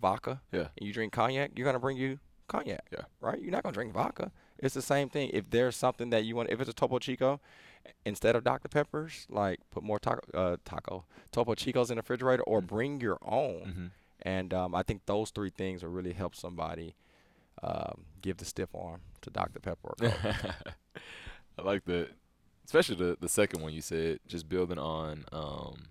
[0.00, 0.68] vodka Yeah.
[0.78, 2.18] and you drink cognac, you're gonna bring you
[2.48, 2.86] cognac.
[2.92, 3.02] Yeah.
[3.20, 3.40] Right.
[3.42, 4.30] You're not gonna drink vodka.
[4.58, 5.30] It's the same thing.
[5.34, 7.40] If there's something that you want, if it's a Topo Chico,
[8.04, 12.42] instead of Dr Peppers, like put more taco, uh, taco Topo Chicos in the refrigerator,
[12.44, 12.66] or Mhm.
[12.66, 13.60] bring your own.
[13.66, 13.86] Mm-hmm.
[14.22, 16.94] And um, I think those three things will really help somebody
[17.62, 19.94] um, give the stiff arm to Dr Pepper.
[21.58, 22.08] I like the,
[22.64, 25.86] especially the the second one you said, just building on um,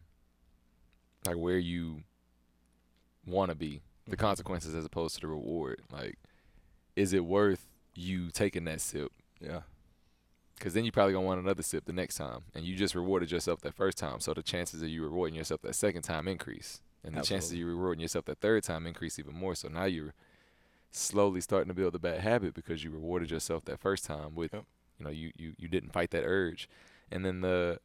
[1.25, 2.03] like where you
[3.25, 4.19] want to be, the Mhm.
[4.19, 5.81] consequences as opposed to the reward.
[5.91, 6.17] Like,
[6.95, 9.11] is it worth you taking that sip?
[9.41, 9.61] yeah.
[10.57, 13.31] Because then you probably gonna want another sip the next time, and you just rewarded
[13.31, 14.19] yourself that first time.
[14.19, 17.57] So the chances of you rewarding yourself that second time increase, and the chances of
[17.57, 19.53] you rewarding yourself that third time increase even more.
[19.55, 20.13] So now you're
[20.91, 24.53] slowly starting to build a bad habit because you rewarded yourself that first time with,
[24.53, 24.65] Yep.
[24.99, 26.69] you know, you you you didn't fight that urge,
[27.11, 27.79] and then the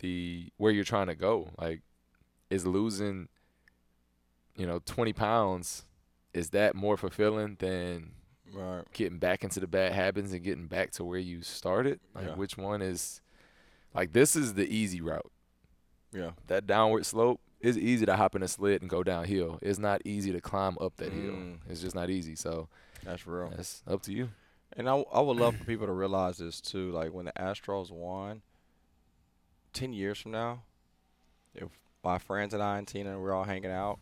[0.00, 1.80] the where you're trying to go, like,
[2.50, 3.28] is losing,
[4.56, 5.84] you know, 20 pounds,
[6.34, 8.12] is that more fulfilling than
[8.52, 8.84] Right.
[8.92, 12.00] getting back into the bad habits and getting back to where you started?
[12.14, 12.34] Like Yeah.
[12.34, 13.20] which one is
[13.94, 15.30] like this is the easy route.
[16.12, 16.32] Yeah.
[16.48, 19.58] That downward slope is easy to hop in a sled and go downhill.
[19.62, 21.32] It's not easy to climb up that hill.
[21.34, 21.58] Mm.
[21.68, 22.34] It's just not easy.
[22.34, 22.68] So
[23.04, 23.50] That's real.
[23.50, 24.30] that's up to you.
[24.76, 26.90] And I, I would love for people to realize this too.
[26.92, 28.42] Like when the Astros won,
[29.72, 30.62] ten years from now,
[31.54, 31.68] if
[32.02, 33.98] my friends and I and Tina we're all hanging out,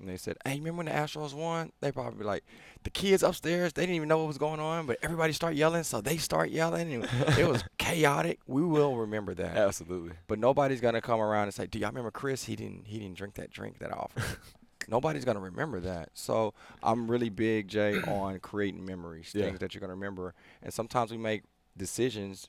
[0.00, 2.44] and they said, "Hey, remember when the Astros won?" They probably like,
[2.82, 5.82] "The kids upstairs, they didn't even know what was going on, but everybody start yelling,
[5.84, 7.08] so they start yelling, and
[7.38, 10.14] it was chaotic." We will remember that, Absolutely.
[10.26, 12.44] but nobody's gonna come around and say, "Do y'all remember Chris?
[12.44, 14.22] He didn't he didn't drink that drink that I offered."
[14.88, 16.08] Nobody's gonna remember that.
[16.14, 19.44] So I'm really big, Jay, on creating memories, Yeah.
[19.44, 20.34] things that you're gonna remember.
[20.62, 21.42] And sometimes we make
[21.76, 22.48] decisions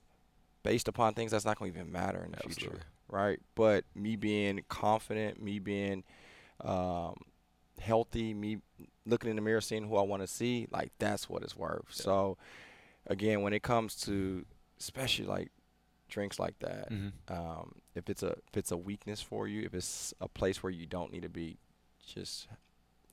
[0.64, 2.78] based upon things that's not gonna even matter in the Absolutely.
[2.80, 3.40] future, right?
[3.56, 6.04] But me being confident, me being
[6.62, 7.16] um,
[7.82, 8.60] healthy, me
[9.06, 11.86] looking in the mirror, seeing who I want to see, like that's what it's worth.
[11.89, 12.04] Yeah.
[12.04, 12.38] So
[13.08, 14.46] again, when it comes to
[14.80, 15.50] especially like
[16.10, 17.34] drinks like that, Mm-hmm.
[17.34, 20.72] um, if it's a if it's a weakness for you, if it's a place where
[20.72, 21.58] you don't need to be,
[22.06, 22.48] just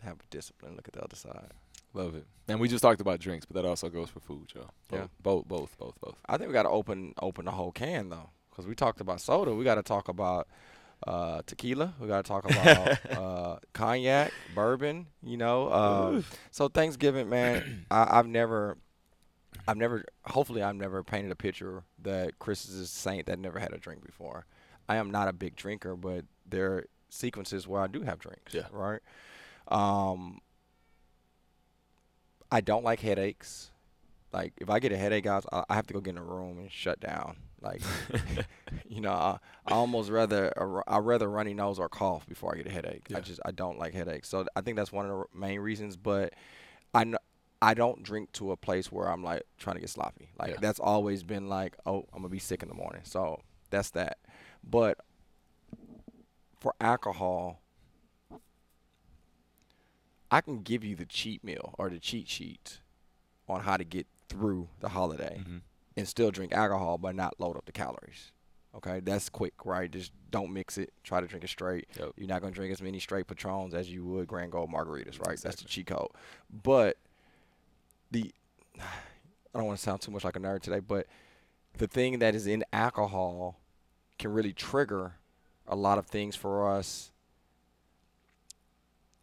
[0.05, 0.77] have discipline.
[0.77, 1.51] Look at the other side.
[1.95, 2.27] Love it.
[2.49, 4.71] And we just talked about drinks, but that also goes for food, y'all.
[4.89, 5.07] Both, Yeah.
[5.23, 6.17] Both, both, both, both.
[6.29, 9.21] I think we got to open open the whole can though, because we talked about
[9.21, 9.55] soda.
[9.55, 10.47] We got to talk about
[11.07, 11.95] uh, tequila.
[12.01, 15.07] We got to talk about uh, cognac, bourbon.
[15.23, 17.87] You know, um, so Thanksgiving, man.
[17.91, 18.77] I, I've never,
[19.67, 20.05] I've never.
[20.25, 23.79] Hopefully, I've never painted a picture that Chris is a saint that never had a
[23.79, 24.47] drink before.
[24.89, 28.55] I am not a big drinker, but there are sequences where I do have drinks.
[28.55, 28.67] Yeah.
[28.73, 29.01] Right.
[29.69, 30.41] Um,
[32.51, 33.71] I don't like headaches.
[34.33, 36.23] Like if I get a headache, guys, I, I have to go get in a
[36.23, 37.37] room and shut down.
[37.61, 37.83] Like,
[38.89, 40.53] you know, I, I almost rather
[40.87, 43.07] I rather runny nose or cough before I get a headache.
[43.09, 43.19] Yeah.
[43.19, 44.29] I just I don't like headaches.
[44.29, 45.97] So I think that's one of the main reasons.
[45.97, 46.35] But
[46.95, 47.13] I
[47.61, 50.31] I don't drink to a place where I'm like trying to get sloppy.
[50.39, 50.57] Like Yeah.
[50.61, 53.03] that's always been like, oh, I'm gonna be sick in the morning.
[53.05, 53.41] So
[53.71, 54.19] that's that.
[54.63, 54.99] But
[56.61, 57.61] for alcohol,
[60.31, 62.81] I can give you the cheat meal or the cheat sheet
[63.49, 65.63] on how to get through the holiday Mhm.
[65.99, 68.31] And still drink alcohol but not load up the calories.
[68.75, 69.91] Okay, that's quick, right?
[69.91, 70.93] Just don't mix it.
[71.03, 71.89] Try to drink it straight.
[71.99, 72.13] Yep.
[72.17, 75.39] You're not gonna drink as many straight Patrons as you would Grand Gold margaritas, right?
[75.39, 75.67] That's the Exactly.
[75.69, 76.09] cheat code.
[76.63, 76.97] But
[78.11, 78.33] the
[78.79, 81.07] I don't want to sound too much like a nerd today, but
[81.79, 83.59] the thing that is in alcohol
[84.19, 85.15] can really trigger
[85.67, 87.11] a lot of things for us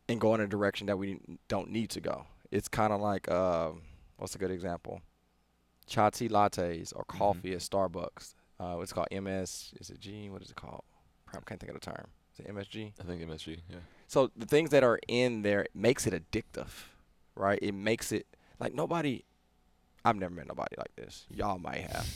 [0.09, 2.25] and go in a direction that we don't need to go.
[2.51, 3.71] It's kind of like uh,
[4.17, 5.01] what's a good example?
[5.87, 7.17] Chai tea lattes or Mm-hmm.
[7.17, 8.33] coffee at Starbucks.
[8.59, 9.73] Uh, it's called MS.
[9.79, 10.29] Is it G?
[10.29, 10.83] What is it called?
[11.33, 12.07] I can't think of the term.
[12.33, 12.93] Is it MSG?
[12.99, 13.59] I think MSG.
[13.69, 13.77] Yeah.
[14.07, 16.67] So the things that are in there makes it addictive,
[17.35, 17.59] right?
[17.61, 18.25] It makes it
[18.59, 19.23] like nobody.
[20.03, 21.25] I've never met nobody like this.
[21.29, 22.07] Y'all might have.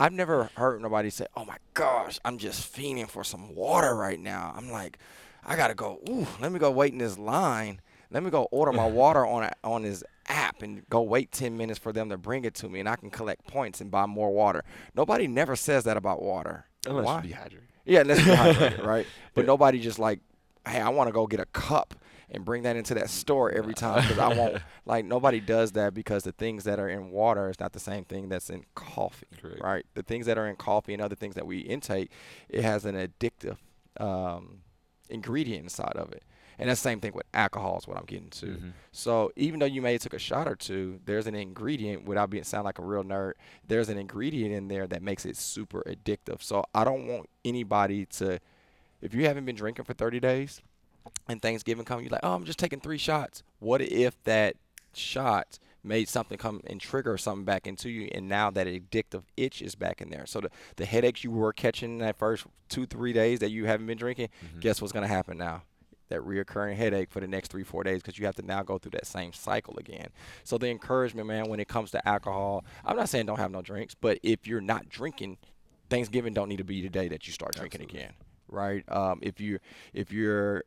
[0.00, 4.18] I've never heard nobody say, "Oh my gosh, I'm just fiending for some water right
[4.20, 4.98] now." I'm like,
[5.44, 6.00] I gotta go.
[6.08, 7.80] Ooh, let me go wait in this line.
[8.10, 11.56] Let me go order my water on a, on this app and go wait ten
[11.56, 14.06] minutes for them to bring it to me, and I can collect points and buy
[14.06, 14.64] more water.
[14.94, 16.66] Nobody never says that about water.
[16.86, 17.12] Unless Why?
[17.14, 17.68] you're dehydrated.
[17.86, 19.06] Yeah, let's be hydrated, right?
[19.34, 19.46] But Yeah.
[19.46, 20.20] nobody just like,
[20.66, 21.94] hey, I want to go get a cup
[22.30, 24.62] and bring that into that store every time because I won't.
[24.86, 28.04] Like nobody does that because the things that are in water is not the same
[28.04, 29.62] thing that's in coffee, Correct.
[29.62, 29.86] right?
[29.94, 32.10] The things that are in coffee and other things that we intake,
[32.50, 33.56] it has an addictive
[33.98, 34.58] um,
[35.08, 36.22] ingredient inside of it.
[36.58, 38.46] And that's the same thing with alcohol is what I'm getting to.
[38.46, 38.72] Mhm.
[38.92, 42.30] So even though you may have took a shot or two, there's an ingredient without
[42.30, 43.32] being sound like a real nerd.
[43.66, 46.42] There's an ingredient in there that makes it super addictive.
[46.42, 48.38] So I don't want anybody to,
[49.02, 50.62] if you haven't been drinking for 30 days,
[51.28, 53.42] and Thanksgiving come, you're like, oh, I'm just taking three shots.
[53.58, 54.56] What if that
[54.94, 59.60] shot made something come and trigger something back into you, and now that addictive itch
[59.60, 60.24] is back in there?
[60.26, 63.66] So the the headaches you were catching in that first two three days that you
[63.66, 64.60] haven't been drinking, Mhm.
[64.60, 65.62] guess what's gonna happen now?
[66.10, 68.76] That reoccurring headache for the next three, four days because you have to now go
[68.78, 70.08] through that same cycle again.
[70.44, 73.62] So the encouragement, man, when it comes to alcohol, I'm not saying don't have no
[73.62, 75.38] drinks, but if you're not drinking,
[75.88, 78.00] Thanksgiving don't need to be the day that you start drinking Absolutely.
[78.00, 78.14] again,
[78.48, 78.84] right?
[78.92, 79.58] Um, if you
[79.94, 80.64] if you're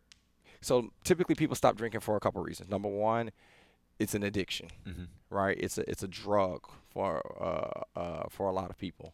[0.62, 2.70] so typically people stop drinking for a couple reasons.
[2.70, 3.32] Number one,
[4.00, 5.08] it's an addiction, Mhm.
[5.30, 5.58] right?
[5.60, 7.22] It's a it's a drug for
[7.96, 9.14] uh, uh, for a lot of people.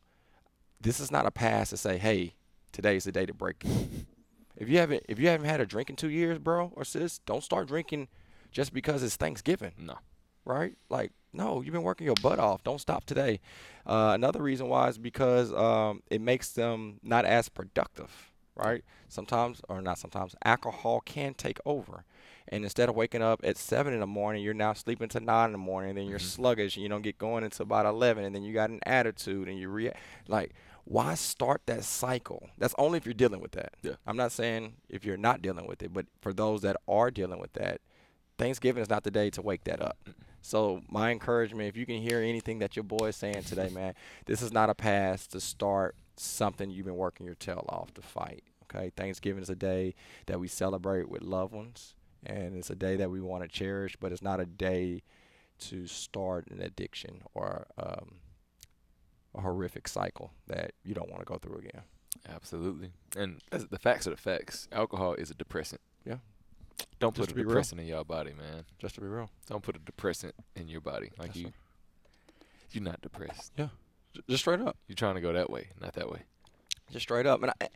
[0.79, 2.35] This is not a pass to say, hey,
[2.71, 3.61] today is the day to break.
[4.57, 7.19] If you haven't if you haven't had a drink in two years, bro or sis,
[7.19, 8.07] don't start drinking
[8.51, 9.97] just because it's Thanksgiving No.
[10.45, 10.75] right?
[10.89, 12.63] Like, no, you've been working your butt off.
[12.63, 13.39] Don't stop today.
[13.87, 18.83] Uh, another reason why is because um, it makes them not as productive, right?
[19.09, 22.05] Sometimes, or not sometimes, alcohol can take over.
[22.47, 25.47] And instead of waking up at seven in the morning, you're now sleeping to nine
[25.47, 26.35] in the morning, and then you're Mhm.
[26.35, 29.47] sluggish, and you don't get going until about eleven, and then you got an attitude,
[29.47, 30.51] and you react like.
[30.85, 32.49] Why start that cycle?
[32.57, 33.73] That's only if you're dealing with that.
[33.81, 33.93] Yeah.
[34.05, 37.39] I'm not saying if you're not dealing with it, but for those that are dealing
[37.39, 37.81] with that,
[38.37, 39.97] Thanksgiving is not the day to wake that up.
[40.41, 43.95] So my encouragement, if you can hear anything that your boy is saying today, man,
[44.25, 48.01] this is not a pass to start something you've been working your tail off to
[48.01, 48.43] fight.
[48.63, 52.95] Okay, Thanksgiving is a day that we celebrate with loved ones, and it's a day
[52.97, 55.03] that we want to cherish, but it's not a day
[55.59, 58.15] to start an addiction or um,
[59.35, 61.81] a horrific cycle that you don't want to go through again.
[62.29, 62.91] Absolutely.
[63.17, 64.67] And the facts are the facts.
[64.71, 65.81] Alcohol is a depressant.
[66.05, 66.17] Yeah.
[66.99, 67.49] Don't Just put a be real.
[67.49, 68.65] depressant in your body, man.
[68.79, 71.11] Just to be real, Don't put a depressant in your body.
[71.17, 71.51] Like Yes, you, sir.
[72.71, 73.51] you're not depressed.
[73.57, 73.67] Yeah.
[74.29, 74.77] just straight up.
[74.87, 76.21] You're trying to go that way, not that way.
[76.91, 77.41] Just straight up.
[77.41, 77.67] And I,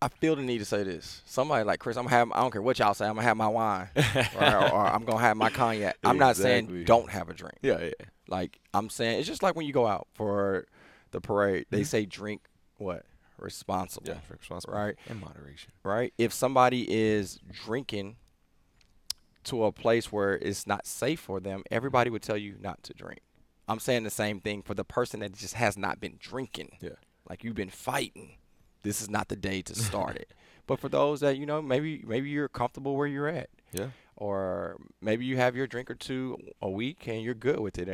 [0.00, 1.22] I feel the need to say this.
[1.26, 2.30] Somebody like Chris, I'm gonna have.
[2.32, 3.06] I don't care what y'all say.
[3.06, 3.88] I'm gonna have my wine,
[4.36, 5.96] or, or I'm gonna have my cognac.
[6.04, 7.56] I'm not saying don't have a drink.
[7.62, 7.90] Yeah, yeah.
[8.28, 10.66] Like I'm saying, it's just like when you go out for
[11.10, 11.66] the parade.
[11.70, 11.86] They Mhm.
[11.86, 12.42] say drink
[12.76, 13.04] what
[13.38, 14.74] responsible, Yeah, responsible.
[14.74, 14.94] right?
[15.08, 15.72] In moderation.
[15.82, 16.12] right?
[16.18, 18.16] If somebody is drinking
[19.44, 22.94] to a place where it's not safe for them, everybody would tell you not to
[22.94, 23.20] drink.
[23.68, 26.76] I'm saying the same thing for the person that just has not been drinking.
[26.80, 26.90] Yeah.
[27.28, 28.36] Like you've been fighting.
[28.82, 30.32] This is not the day to start it.
[30.66, 33.48] But for those that, you know, maybe maybe you're comfortable where you're at.
[33.72, 33.88] Yeah.
[34.16, 37.88] Or maybe you have your drink or two a week and you're good with it.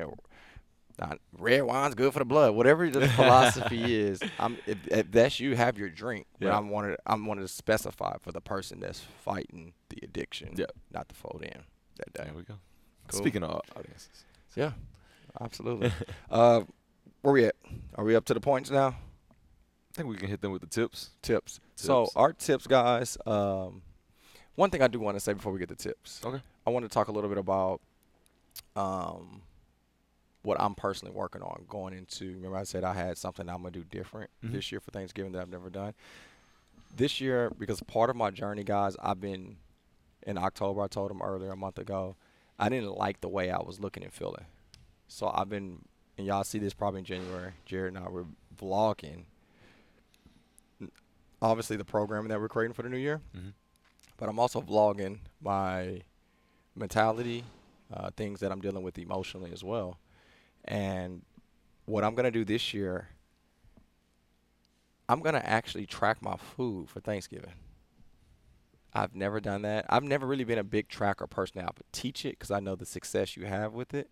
[0.99, 2.55] Not, red wine's good for the blood.
[2.55, 6.27] Whatever the philosophy is, I'm, if, if that's you, have your drink.
[6.39, 6.57] But Yeah.
[6.57, 10.67] I'm wanted I'm wanted to specify for the person that's fighting the addiction, Yeah.
[10.93, 11.63] not to fold in
[11.97, 12.25] that day.
[12.25, 12.55] There we go.
[13.09, 13.19] Cool.
[13.19, 14.25] Speaking of audiences.
[14.57, 14.73] Yeah,
[15.41, 15.93] absolutely.
[16.31, 16.63] uh,
[17.23, 17.57] where we at?
[17.97, 18.97] Are we up to the points now?
[19.95, 21.11] I think we can hit them with the tips.
[21.23, 21.61] Tips.
[21.77, 23.17] So our tips, guys.
[23.27, 23.83] Um,
[24.57, 26.21] one thing I do want to say before we get to tips.
[26.25, 26.41] Okay.
[26.67, 27.81] I want to talk a little bit about
[28.75, 29.43] um,
[30.43, 32.35] what I'm personally working on going into.
[32.35, 34.53] Remember, I said I had something I'm gonna do different Mhm.
[34.53, 35.95] this year for Thanksgiving that I've never done.
[36.97, 39.57] This year, because part of my journey, guys, I've been
[40.27, 40.83] in October.
[40.83, 42.17] I told him earlier a month ago.
[42.59, 44.47] I didn't like the way I was looking and feeling.
[45.09, 45.85] So I've been,
[46.19, 47.53] and y'all see this probably in January.
[47.65, 48.27] Jared and I were
[48.57, 49.25] vlogging.
[51.45, 53.53] Obviously, the programming that we're creating for the new year, Mhm.
[54.17, 56.01] but I'm also vlogging my
[56.75, 57.45] mentality,
[57.93, 59.99] uh, things that I'm dealing with emotionally as well.
[60.65, 61.23] And
[61.85, 63.11] what I'm gonna do this year,
[65.07, 67.53] I'm gonna actually track my food for Thanksgiving.
[68.95, 69.85] I've never done that.
[69.91, 71.61] I've never really been a big tracker person.
[71.61, 74.09] I would teach it because I know the success you have with it.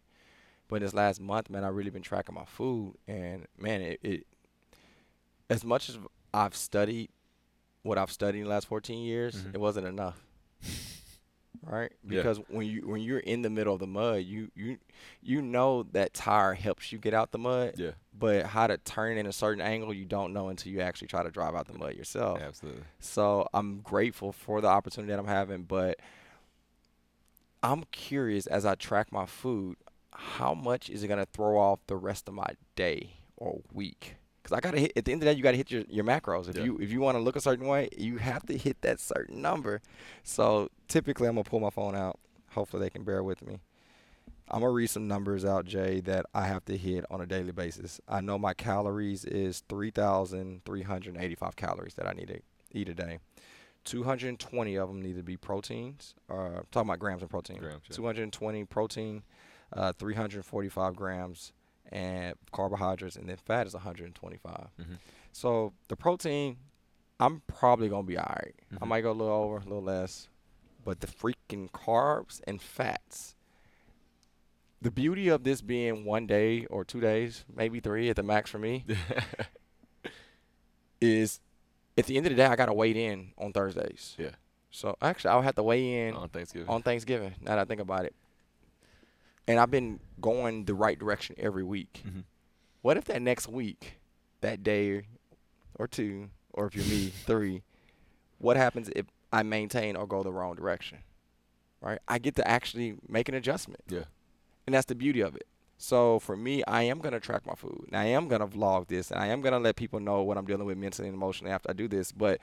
[0.68, 4.26] But this last month, man, I've really been tracking my food, and man, it, it
[5.48, 5.98] as much as
[6.34, 7.10] I've studied
[7.82, 9.54] what I've studied in the last 14 years, Mhm.
[9.54, 10.20] it wasn't enough.
[11.62, 11.92] right?
[12.02, 12.16] Yeah.
[12.16, 14.78] Because when you when you're in the middle of the mud, you you
[15.20, 19.16] you know that tire helps you get out the mud, Yeah, but how to turn
[19.18, 21.78] in a certain angle you don't know until you actually try to drive out the
[21.78, 22.40] mud yourself.
[22.40, 22.82] absolutely.
[23.00, 25.98] So I'm grateful for the opportunity that I'm having, but
[27.62, 29.76] I'm curious as I track my food,
[30.12, 34.16] how much is it gonna throw off the rest of my day or week?
[34.42, 36.05] Because I gotta hit at the end of the day, you gotta hit your, your
[36.05, 36.48] macros.
[36.48, 36.64] If Yeah.
[36.64, 39.40] you if you want to look a certain way, you have to hit that certain
[39.40, 39.81] number.
[40.24, 42.18] So typically, I'm gonna pull my phone out.
[42.50, 43.61] Hopefully, they can bear with me.
[44.50, 47.52] I'm gonna read some numbers out, Jay, that I have to hit on a daily
[47.52, 48.00] basis.
[48.09, 52.40] I know my calories is 3,385 calories that I need to
[52.72, 53.18] eat a day.
[53.85, 56.14] 220 of them need to be proteins.
[56.31, 57.59] Uh, I'm talking about grams of protein.
[57.59, 57.96] Grams, yeah.
[57.96, 59.22] 220 protein,
[59.72, 61.52] uh, 345 grams,
[61.92, 64.68] and carbohydrates, and then fat is 125.
[64.81, 64.98] Mhm.
[65.33, 66.57] So the protein,
[67.20, 68.55] I'm probably gonna be all right.
[68.72, 68.88] I Mhm.
[68.88, 70.28] might go a little over, a little less,
[70.85, 73.35] but the freaking carbs and fats.
[74.81, 78.50] The beauty of this being one day or two days, maybe three at the max
[78.50, 78.85] for me,
[81.00, 81.40] is
[81.96, 84.14] at the end of the day, I gotta wait in on Thursdays.
[84.18, 84.31] Yeah.
[84.70, 86.68] So actually, I'll have to weigh in on Thanksgiving.
[86.68, 87.35] on Thanksgiving.
[87.40, 88.14] Now that I think about it,
[89.48, 92.02] and I've been going the right direction every week.
[92.07, 92.24] Mhm.
[92.83, 93.94] What if that next week,
[94.40, 95.02] that day
[95.76, 97.62] or two, or if you're me, three,
[98.38, 100.98] what happens if I maintain or go the wrong direction?
[101.81, 101.98] Right?
[102.07, 103.83] I get to actually make an adjustment.
[103.88, 104.05] Yeah.
[104.66, 105.46] And that's the beauty of it.
[105.78, 107.87] So for me, I am gonna track my food.
[107.88, 110.44] And I am gonna vlog this, and I am gonna let people know what I'm
[110.44, 112.12] dealing with mentally and emotionally after I do this.
[112.12, 112.40] But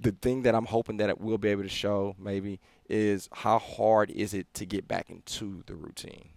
[0.00, 3.58] the thing that I'm hoping that it will be able to show maybe is how
[3.58, 6.30] hard is it to get back into the routine,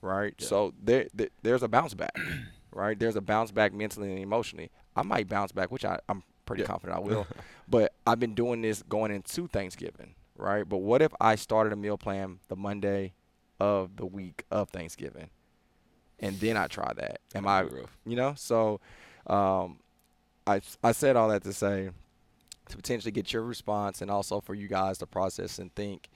[0.00, 0.34] right?
[0.38, 0.46] Yeah.
[0.46, 2.16] So there, there, there's a bounce back,
[2.72, 2.98] right?
[2.98, 4.70] There's a bounce back mentally and emotionally.
[4.96, 6.68] I might bounce back, which I, I'm pretty Yeah.
[6.68, 7.26] confident I will.
[7.68, 10.66] but I've been doing this going into Thanksgiving, right?
[10.68, 13.12] But what if I started a meal plan the Monday
[13.60, 15.28] of the week of Thanksgiving,
[16.20, 17.20] and then I try that?
[17.34, 17.98] Am I, That'd be rough.
[18.06, 18.34] you know?
[18.36, 18.80] So,
[19.26, 19.78] um,
[20.46, 21.90] I I said all that to say
[22.68, 26.08] to potentially get your response and also for you guys to process and think.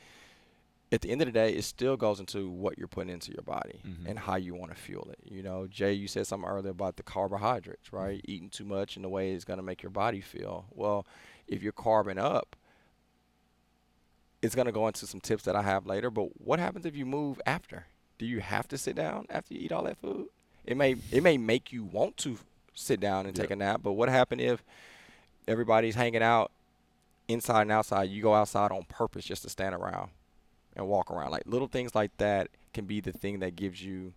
[0.93, 3.43] At the end of the day, it still goes into what you're putting into your
[3.43, 4.07] body Mhm.
[4.09, 5.19] and how you want to fuel it.
[5.25, 8.21] You know, Jay, you said something earlier about the carbohydrates, right?
[8.25, 10.67] Eating too much and the way it's going to make your body feel.
[10.71, 11.05] Well,
[11.49, 12.55] if you're carbing up,
[14.43, 16.11] it's going to go into some tips that I have later.
[16.11, 17.87] But what happens if you move after?
[18.19, 20.29] Do you have to sit down after you eat all that food?
[20.65, 22.39] It may it may make you want to
[22.75, 23.81] sit down and take a nap.
[23.83, 24.63] But what happened if
[25.49, 26.51] everybody's hanging out
[27.29, 28.05] inside and outside?
[28.11, 30.11] You go outside on purpose just to stand around
[30.75, 31.31] and walk around.
[31.31, 34.13] Like little things like that can be the thing that gives you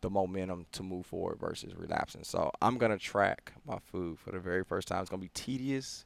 [0.00, 2.24] the momentum to move forward versus relapsing.
[2.24, 5.00] So I'm gonna track my food for the very first time.
[5.00, 6.04] It's gonna be tedious.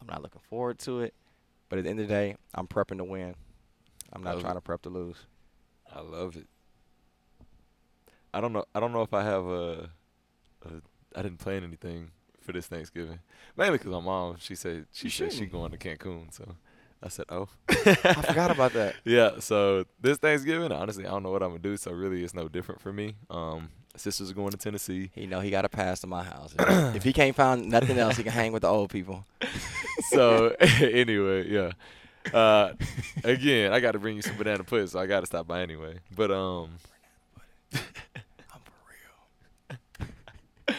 [0.00, 1.14] I'm not looking forward to it.
[1.68, 3.36] But at the end of the day, I'm prepping to win.
[4.12, 4.54] I'm not trying it.
[4.56, 5.16] to prep to lose.
[5.94, 6.48] I love it.
[8.34, 8.64] I don't know.
[8.74, 9.90] I don't know if I have a.
[10.64, 10.70] a
[11.14, 12.10] I didn't plan anything
[12.50, 13.20] for this Thanksgiving.
[13.56, 16.56] Mainly because my mom, she said she You said she going to Cancun, so
[17.02, 17.48] I said, oh.
[17.68, 17.74] I
[18.22, 18.96] forgot about that.
[19.04, 19.38] Yeah.
[19.38, 21.76] So this Thanksgiving, honestly, I don't know what I'm gonna do.
[21.76, 23.14] So really, it's no different for me.
[23.30, 25.10] Um, sisters are going to Tennessee.
[25.14, 26.54] You know he got a pass to my house.
[26.58, 29.24] If, if he can't find nothing else, he can hang with the old people.
[30.10, 31.72] so anyway, yeah.
[32.34, 32.74] Uh,
[33.24, 35.62] again, I got to bring you some banana pudding, so I got to stop by
[35.62, 35.98] anyway.
[36.14, 36.70] But um,
[37.72, 37.80] I'm
[38.62, 38.72] for
[40.68, 40.76] real.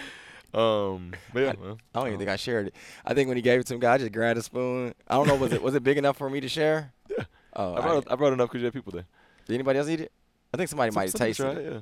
[0.54, 1.78] Um, yeah, man.
[1.94, 2.76] I don't even Um, think I shared it.
[3.06, 4.94] I think when he gave it to me, I just grabbed a spoon.
[5.08, 6.94] I don't know, was it was it big enough for me to share?
[7.10, 7.24] Yeah.
[7.54, 9.06] Oh, I I brought I brought enough because you had people there.
[9.46, 10.12] did anybody else eat it?
[10.54, 11.74] I think somebody Some- might have some tasted it.
[11.74, 11.80] Yeah.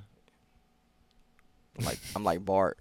[1.78, 2.80] I'm like I'm like Bart.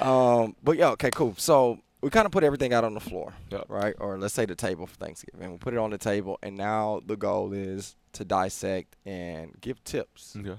[0.00, 1.34] Um, but yeah, okay, cool.
[1.38, 3.64] So we kind of put everything out on the floor, Yep.
[3.68, 3.94] right?
[3.98, 5.52] Or let's say the table for Thanksgiving.
[5.52, 9.82] We put it on the table, and now the goal is to dissect and give
[9.84, 10.36] tips.
[10.38, 10.58] Okay.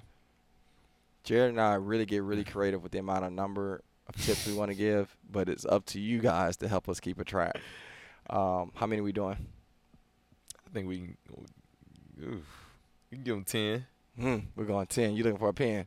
[1.23, 4.53] Jared and I really get really creative with the amount of number of tips we
[4.53, 7.59] want to give, but it's up to you guys to help us keep a track.
[8.29, 9.37] Um, how many we doing?
[10.65, 11.17] I think we can.
[12.23, 12.65] Oof,
[13.11, 13.85] we can give them ten.
[14.19, 15.15] Hmm, we're going ten.
[15.15, 15.85] You looking for a pen?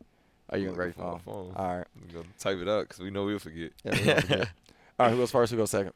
[0.51, 1.21] Are you going to grade for phone?
[1.21, 1.53] phone.
[1.57, 1.87] All right.
[2.01, 3.73] We gonna type it up because we know we'll forget.
[3.85, 4.41] Yeah, we forget.
[4.99, 5.11] All right.
[5.11, 5.51] Who goes first?
[5.53, 5.93] Who goes second?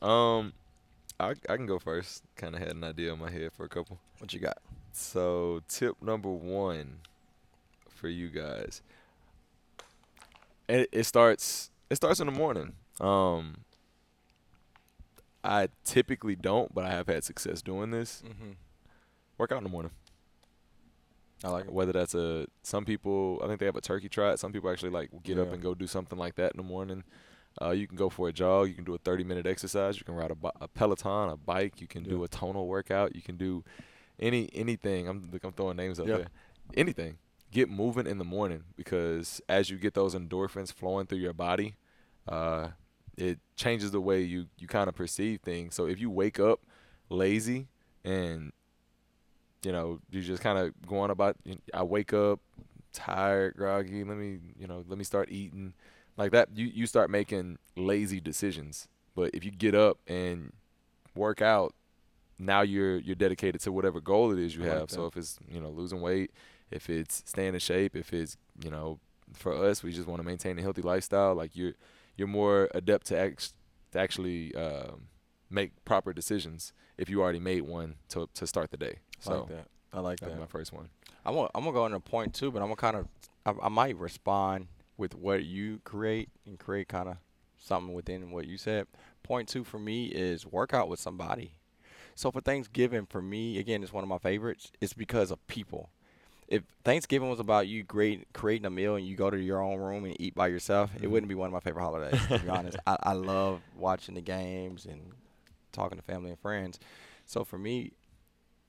[0.00, 0.52] um,
[1.18, 2.22] I I can go first.
[2.36, 3.98] Kind of had an idea in my head for a couple.
[4.18, 4.58] What you got?
[4.92, 6.98] So tip number one
[7.88, 8.82] for you guys.
[10.72, 12.72] It, it starts it starts in the morning.
[13.00, 13.58] Um
[15.44, 18.22] I typically don't, but I have had success doing this.
[18.24, 18.52] Mm-hmm.
[19.38, 19.90] Work out in the morning.
[21.44, 21.72] I like it.
[21.72, 24.38] Whether that's a some people I think they have a turkey trot.
[24.38, 27.02] Some people actually like get up and go do something like that in the morning.
[27.60, 28.68] Uh, you can go for a jog.
[28.68, 29.98] You can do a 30 minute exercise.
[29.98, 31.80] You can ride a, a Peloton, a bike.
[31.80, 33.14] You can do a tonal workout.
[33.14, 33.62] You can do
[34.18, 35.08] any anything.
[35.08, 36.16] I'm I'm throwing names out Yeah.
[36.18, 36.28] there.
[36.74, 37.18] Anything.
[37.52, 41.76] Get moving in the morning because as you get those endorphins flowing through your body,
[42.26, 42.68] uh,
[43.16, 45.74] it changes the way you you kind of perceive things.
[45.74, 46.60] So if you wake up
[47.10, 47.68] lazy
[48.04, 48.52] and
[49.62, 51.36] you know you just kind of going about,
[51.74, 52.40] I wake up
[52.92, 54.02] tired, groggy.
[54.02, 55.74] Let me you know let me start eating
[56.16, 56.48] like that.
[56.56, 58.88] You you start making lazy decisions.
[59.14, 60.52] But if you get up and
[61.14, 61.74] work out,
[62.38, 64.90] now you're you're dedicated to whatever goal it is you I like have.
[64.90, 66.30] so if it's you know losing weight,
[66.72, 68.98] if it's staying in shape, if it's you know
[69.34, 71.34] for us we just want to maintain a healthy lifestyle.
[71.34, 71.72] Like you're
[72.16, 73.54] you're more adept to act,
[73.92, 75.08] to actually um,
[75.50, 78.98] make proper decisions if you already made one to to start the day.
[79.20, 79.66] I So like that.
[79.94, 80.38] I like that.
[80.38, 80.88] my first one.
[81.24, 83.06] I'm gonna, I'm gonna go into point two, but I'm gonna kind of
[83.46, 87.16] I, I might respond with what you create and create kind of
[87.58, 88.86] something within what you said.
[89.22, 91.54] Point two for me is work out with somebody.
[92.14, 94.70] So for Thanksgiving, for me, again, it's one of my favorites.
[94.80, 95.88] It's because of people.
[96.52, 99.78] If Thanksgiving was about you great, creating a meal and you go to your own
[99.78, 101.10] room and eat by yourself, it Mhm.
[101.10, 102.20] wouldn't be one of my favorite holidays.
[102.26, 105.12] to be honest, I, I love watching the games and
[105.72, 106.78] talking to family and friends.
[107.24, 107.92] So for me,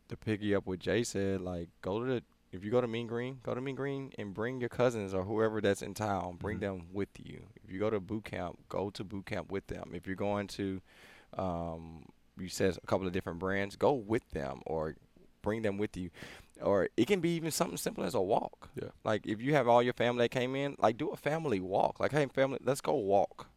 [0.08, 2.24] to piggy up what Jay said, like go to the
[2.54, 5.24] if you go to Mean Green, go to Mean Green and bring your cousins or
[5.24, 6.38] whoever that's in town.
[6.38, 6.62] Bring Mhm.
[6.62, 7.48] them with you.
[7.66, 9.92] If you go to boot camp, go to boot camp with them.
[9.94, 10.80] If you're going to,
[11.38, 12.06] um,
[12.38, 14.96] you said a couple of different brands, go with them or
[15.44, 16.10] bring them with you.
[16.62, 18.70] Or it can be even something simple as a walk.
[18.76, 18.89] Yeah.
[19.04, 22.00] Like if you have all your family that came in, like do a family walk.
[22.00, 23.48] Like hey family, let's go walk.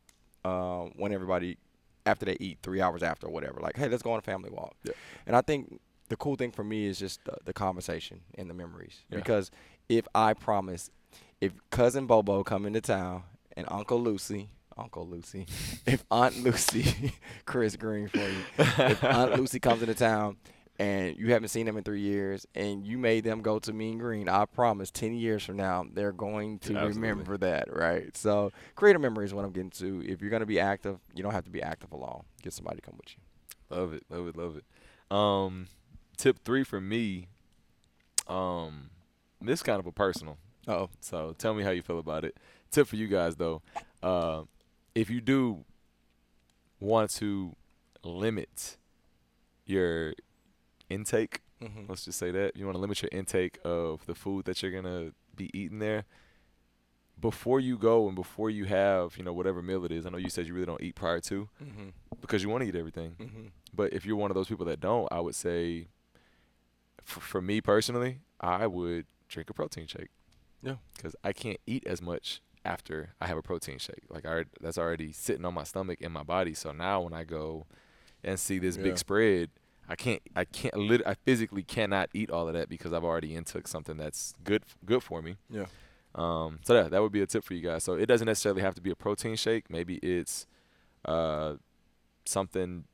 [0.45, 1.57] Um, when everybody
[2.05, 3.61] after they eat three hours after or whatever.
[3.61, 4.74] Like hey, let's go on a family walk.
[4.84, 4.93] Yeah.
[5.26, 8.55] And I think the cool thing for me is just the, the conversation and the
[8.55, 9.05] memories.
[9.11, 9.16] Yeah.
[9.16, 9.51] Because
[9.89, 10.91] if I promise,
[11.41, 13.22] if cousin Bobo come into town
[13.57, 15.47] and Uncle Lucy, Uncle Lucy,
[15.87, 17.12] if Aunt Lucy,
[17.45, 20.37] Chris Green for you, if Aunt Lucy comes into town
[20.79, 23.99] and you haven't seen them in three years and you made them go to Mean
[23.99, 27.01] Green, I promise 10 years from now, they're going to Absolutely.
[27.09, 28.14] remember that, right?
[28.16, 30.03] So create a memory is what I'm getting to.
[30.07, 32.24] If you're going to be active, you don't have to be active alone.
[32.43, 33.77] Get somebody to come with you.
[33.77, 35.16] Love it, love it, love it.
[35.16, 35.66] Um,
[36.16, 37.29] tip three for me.
[38.29, 38.91] Um,
[39.41, 40.39] this kind of a personal.
[40.68, 42.37] Oh, So tell me how you feel about it.
[42.70, 43.62] Tip for you guys though,
[44.03, 44.43] uh,
[44.95, 45.64] if you do
[46.81, 47.55] want to
[48.03, 48.77] limit
[49.64, 50.12] your
[50.91, 51.82] intake, mm-hmm.
[51.89, 54.72] let's just say that you want to limit your intake of the food that you're
[54.72, 56.05] gonna be eating there.
[57.18, 60.05] Before you go and before you have, you know, whatever meal it is.
[60.05, 61.89] I know you said you really don't eat prior to Mm-hmm.
[62.20, 63.16] because you want to eat everything.
[63.18, 63.47] Mm-hmm.
[63.74, 65.89] But if you're one of those people that don't, I would say,
[67.03, 70.11] for, for me personally, I would drink a protein shake.
[70.62, 70.76] Yeah.
[70.95, 74.03] Because I can't eat as much after I have a protein shake.
[74.11, 76.53] Like I, that's already sitting on my stomach in my body.
[76.53, 77.64] So now when I go
[78.22, 78.82] and see this Yeah.
[78.82, 79.49] big spread,
[79.89, 80.22] I can't.
[80.34, 80.76] I can't.
[80.76, 84.62] Lit- I physically cannot eat all of that because I've already intook something that's good.
[84.84, 85.37] Good for me.
[85.51, 85.66] Yeah.
[86.14, 87.84] Um, so that that would be a tip for you guys.
[87.84, 89.68] So it doesn't necessarily have to be a protein shake.
[89.70, 90.47] Maybe it's
[91.05, 91.55] uh,
[92.24, 92.84] something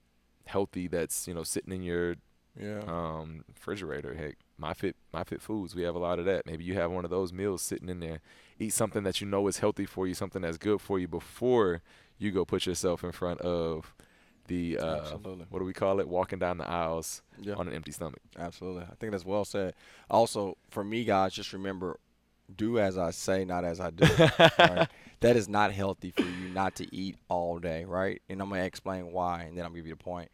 [0.47, 2.17] healthy that's you know sitting in your
[2.61, 2.81] Yeah.
[2.87, 4.15] um, refrigerator.
[4.15, 5.75] Heck, my fit my fit foods.
[5.75, 6.47] We have a lot of that.
[6.47, 8.21] Maybe you have one of those meals sitting in there.
[8.59, 11.81] Eat something that you know is healthy for you, something that's good for you before
[12.19, 13.95] you go put yourself in front of
[14.49, 15.47] the uh, Absolutely.
[15.51, 16.09] what do we call it?
[16.09, 17.55] Walking down the aisles Yeah.
[17.55, 18.21] on an empty stomach.
[18.39, 18.83] Absolutely.
[18.83, 19.75] I think that's well said.
[20.11, 21.99] Also, for me, guys, just remember
[22.55, 24.05] do as I say, not as I do.
[24.59, 24.89] right?
[25.21, 28.21] That is not healthy for you not to eat all day, right?
[28.29, 30.31] And I'm going to explain why, and then I'll give you the point.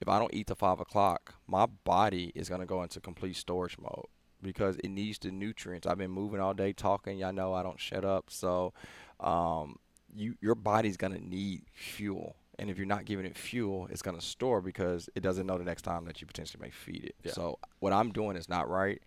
[0.00, 3.36] If I don't eat till 5 o'clock, my body is going to go into complete
[3.36, 4.06] storage mode
[4.42, 5.86] because it needs the nutrients.
[5.86, 7.18] I've been moving all day talking.
[7.18, 8.30] Y'all know I don't shut up.
[8.30, 8.72] So,
[9.20, 9.76] um,
[10.16, 12.34] you your body's going to need fuel.
[12.60, 15.56] And if you're not giving it fuel, it's going to store because it doesn't know
[15.56, 17.14] the next time that you potentially may feed it.
[17.24, 17.32] Yeah.
[17.32, 19.00] So what I'm doing is not right.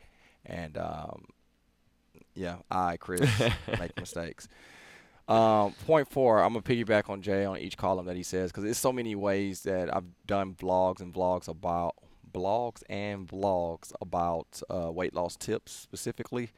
[0.44, 1.26] And um,
[2.34, 3.30] yeah, I, Chris,
[3.80, 4.48] make mistakes.
[5.28, 8.64] Um, point four, I'm gonna piggyback on Jay on each column that he says because
[8.64, 11.96] there's so many ways that I've done vlogs and vlogs about
[12.34, 16.50] blogs and vlogs about uh, weight loss tips specifically.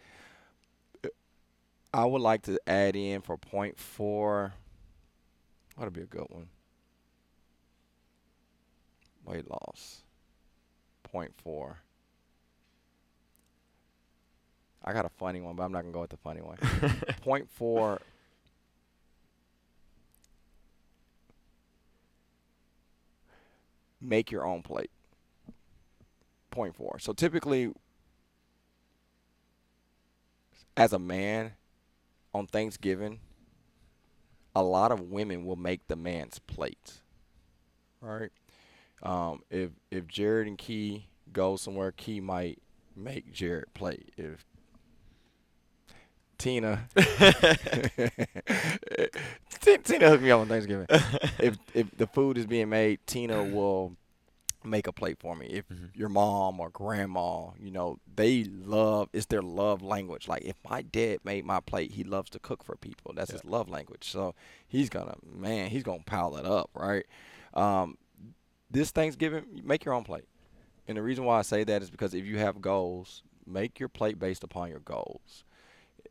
[1.94, 4.54] I would like to add in for point four.
[5.78, 6.48] That'd be a good one.
[9.26, 10.04] Weight loss.
[11.04, 11.80] Point four.
[14.84, 16.58] I got a funny one, but I'm not gonna go with the funny one.
[17.22, 18.02] point four.
[24.00, 24.92] Make your own plate.
[26.52, 27.00] Point four.
[27.00, 27.74] So typically,
[30.78, 31.54] as a man,
[32.36, 33.20] on Thanksgiving,
[34.56, 37.02] a lot of women will make the man's plate.
[38.02, 38.32] Right?
[39.06, 42.60] Um, if if Jared and Key go somewhere, Key might
[42.96, 44.00] make Jared play.
[44.18, 44.46] If
[46.38, 46.88] Tina
[49.62, 50.88] Tina hooked me up on Thanksgiving.
[51.40, 53.96] if if the food is being made, Tina will
[54.64, 55.46] make a plate for me.
[55.48, 55.90] If Mhm.
[55.96, 60.28] your mom or grandma, you know, they love it's their love language.
[60.28, 63.14] Like if my dad made my plate, he loves to cook for people.
[63.14, 64.10] That's his love language.
[64.10, 64.34] So
[64.68, 67.06] he's gonna man, he's gonna pile it up, right?
[67.54, 67.98] Um,
[68.70, 70.26] this Thanksgiving, make your own plate.
[70.88, 73.90] And the reason why I say that is because if you have goals, make your
[73.90, 75.44] plate based upon your goals.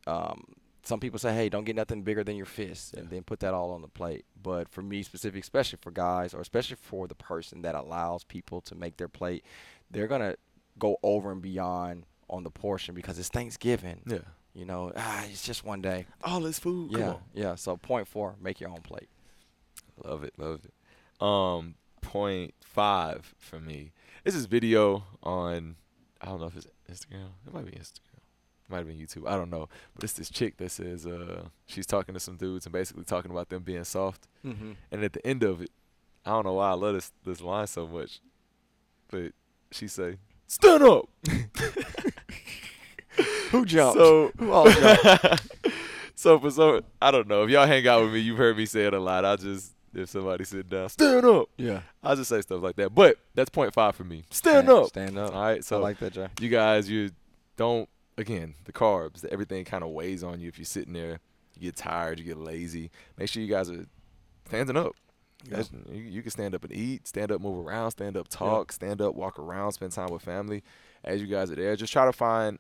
[0.07, 0.45] Um,
[0.83, 3.55] some people say, "Hey, don't get nothing bigger than your fist," and then put that
[3.55, 4.25] all on the plate.
[4.41, 8.61] But for me, specific, especially for guys, or especially for the person that allows people
[8.63, 9.45] to make their plate,
[9.91, 10.37] they're gonna
[10.79, 14.03] go over and beyond on the portion because it's Thanksgiving.
[14.07, 14.19] yeah.
[14.55, 16.07] You know, ah, it's just one day.
[16.23, 16.93] All this food.
[16.93, 17.21] Come yeah, on.
[17.33, 17.55] yeah.
[17.57, 19.09] So point four, make your own plate.
[20.05, 21.25] Love it, love it.
[21.25, 21.75] Um,
[22.05, 23.93] point five for me.
[24.23, 25.77] This is video on
[26.21, 27.29] I don't know if it's Instagram.
[27.47, 28.17] It might be Instagram.
[28.17, 29.29] It might have been YouTube.
[29.29, 29.69] I don't know.
[29.95, 33.31] But it's this chick that says uh she's talking to some dudes and basically talking
[33.31, 34.29] about them being soft.
[34.45, 34.73] Mm-hmm.
[34.93, 35.71] And at the end of it,
[36.25, 38.21] I don't know why I love this this line so much,
[39.09, 39.33] but
[39.71, 41.09] she say, "Stand up."
[43.51, 43.99] Who jumped?
[43.99, 45.43] So Who all jumped?
[46.15, 48.67] so for some, I don't know if y'all hang out with me, you've heard me
[48.67, 49.25] say it a lot.
[49.25, 51.49] I just if somebody sit down, stand up.
[51.57, 51.81] yeah.
[52.03, 52.95] I just say stuff like that.
[52.95, 54.25] But that's point five for me.
[54.31, 54.87] Stand Stand- up.
[54.89, 55.35] stand up.
[55.35, 55.65] All right.
[55.65, 56.29] So I like that, Jay.
[56.41, 57.11] you guys, you
[57.57, 57.89] don't
[58.19, 59.21] again the carbs.
[59.23, 61.21] the- Everything kind of weighs on you if you're sitting there.
[61.57, 62.19] You get tired.
[62.19, 62.91] You get lazy.
[63.17, 63.87] Make sure you guys are
[64.47, 64.93] standing up.
[65.49, 65.63] Yeah.
[65.93, 69.03] You, you can stand up and eat, stand up, move around, stand up, talk, stand
[69.03, 70.63] up, walk around, spend time with family.
[71.05, 72.59] As you guys are there, just try to find.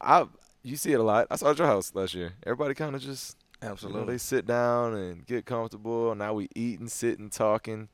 [0.00, 0.26] I
[0.62, 1.26] you see it a lot.
[1.30, 2.32] I saw at your house last year.
[2.44, 4.14] Everybody kind of just you know, Absolutely.
[4.14, 6.14] they sit down and get comfortable.
[6.14, 7.88] Now we eating, sitting, talking,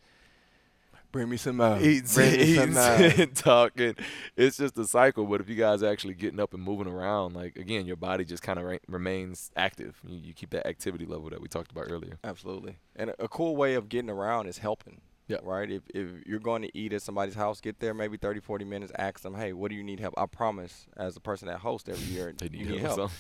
[1.13, 1.81] Bring me some uh, more.
[1.81, 3.11] eating, Bring me eating, some uh, more.
[3.11, 3.95] sitting, talking.
[4.37, 5.25] It's just a cycle.
[5.25, 8.43] But if you guys actually getting up and moving around, like again, your body just
[8.43, 9.97] kind of re- remains active.
[10.07, 12.19] You, you keep that activity level that we talked about earlier.
[12.23, 12.77] Absolutely.
[12.97, 15.01] And a, cool way of getting around is helping.
[15.29, 15.39] Yeah.
[15.43, 15.71] Right?
[15.71, 18.93] If, if you're going to eat at somebody's house, get there maybe 30, 40 minutes,
[18.99, 20.15] ask them, hey, what do you need help?
[20.17, 22.99] I promise, as a person that hosts every year, They need you need help.
[22.99, 23.11] help.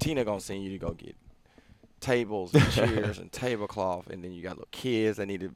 [0.00, 1.14] Tina going to send you to go get
[2.04, 5.54] tables and chairs and tablecloth, and then you got little kids that need to,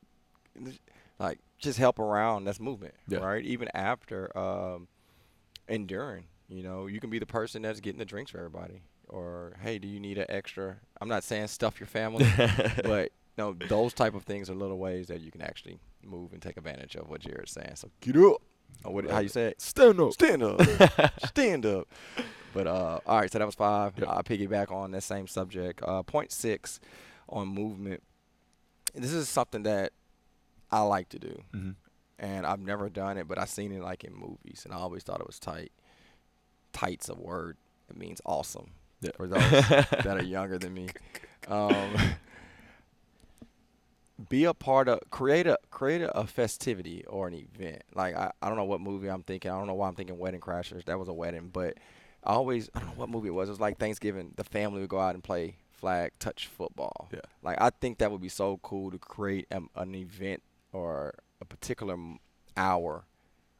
[1.19, 2.45] like, just help around.
[2.45, 3.19] That's movement, Yeah.
[3.19, 3.45] right?
[3.45, 4.89] Even after um,
[5.69, 8.83] and during, you know, you can be the person that's getting the drinks for everybody.
[9.09, 10.77] Or, hey, do you need an extra?
[11.01, 12.27] I'm not saying stuff your family,
[12.85, 16.43] but no, those type of things are little ways that you can actually move and
[16.43, 17.73] take advantage of what Jared's saying.
[17.77, 18.43] So get up.
[18.85, 19.61] Or what, how you say it?
[19.63, 20.13] Stand up.
[20.13, 20.61] Stand up.
[21.27, 21.89] Stand up.
[22.55, 23.93] But uh, all right, so that was five.
[23.99, 24.09] Yep.
[24.09, 25.83] I'll piggyback on that same subject.
[25.83, 26.81] Uh, point six
[27.29, 28.03] on movement.
[28.95, 29.93] This is something that
[30.71, 31.71] I like to do, hmm
[32.21, 35.05] and I've never done it, but I've seen it like in movies, and I always
[35.05, 35.71] thought it was tight.
[36.73, 37.57] Tight's a word.
[37.89, 38.71] It means awesome
[39.01, 39.13] Yeah.
[39.17, 40.89] for those that are younger than me.
[41.47, 41.95] Um,
[44.29, 47.83] be a part of create a create a festivity or an event.
[47.95, 49.51] Like I, I don't know what movie I'm thinking.
[49.51, 50.85] I don't know why I'm thinking Wedding Crashers.
[50.87, 51.75] That was a wedding, but
[52.29, 53.49] I always I don't know what movie it was.
[53.49, 54.35] It was like Thanksgiving.
[54.37, 57.09] The family would go out and play flag touch football.
[57.13, 57.21] Yeah.
[57.43, 61.45] Like I think that would be so cool to create an, an event or a
[61.45, 61.97] particular
[62.57, 63.05] hour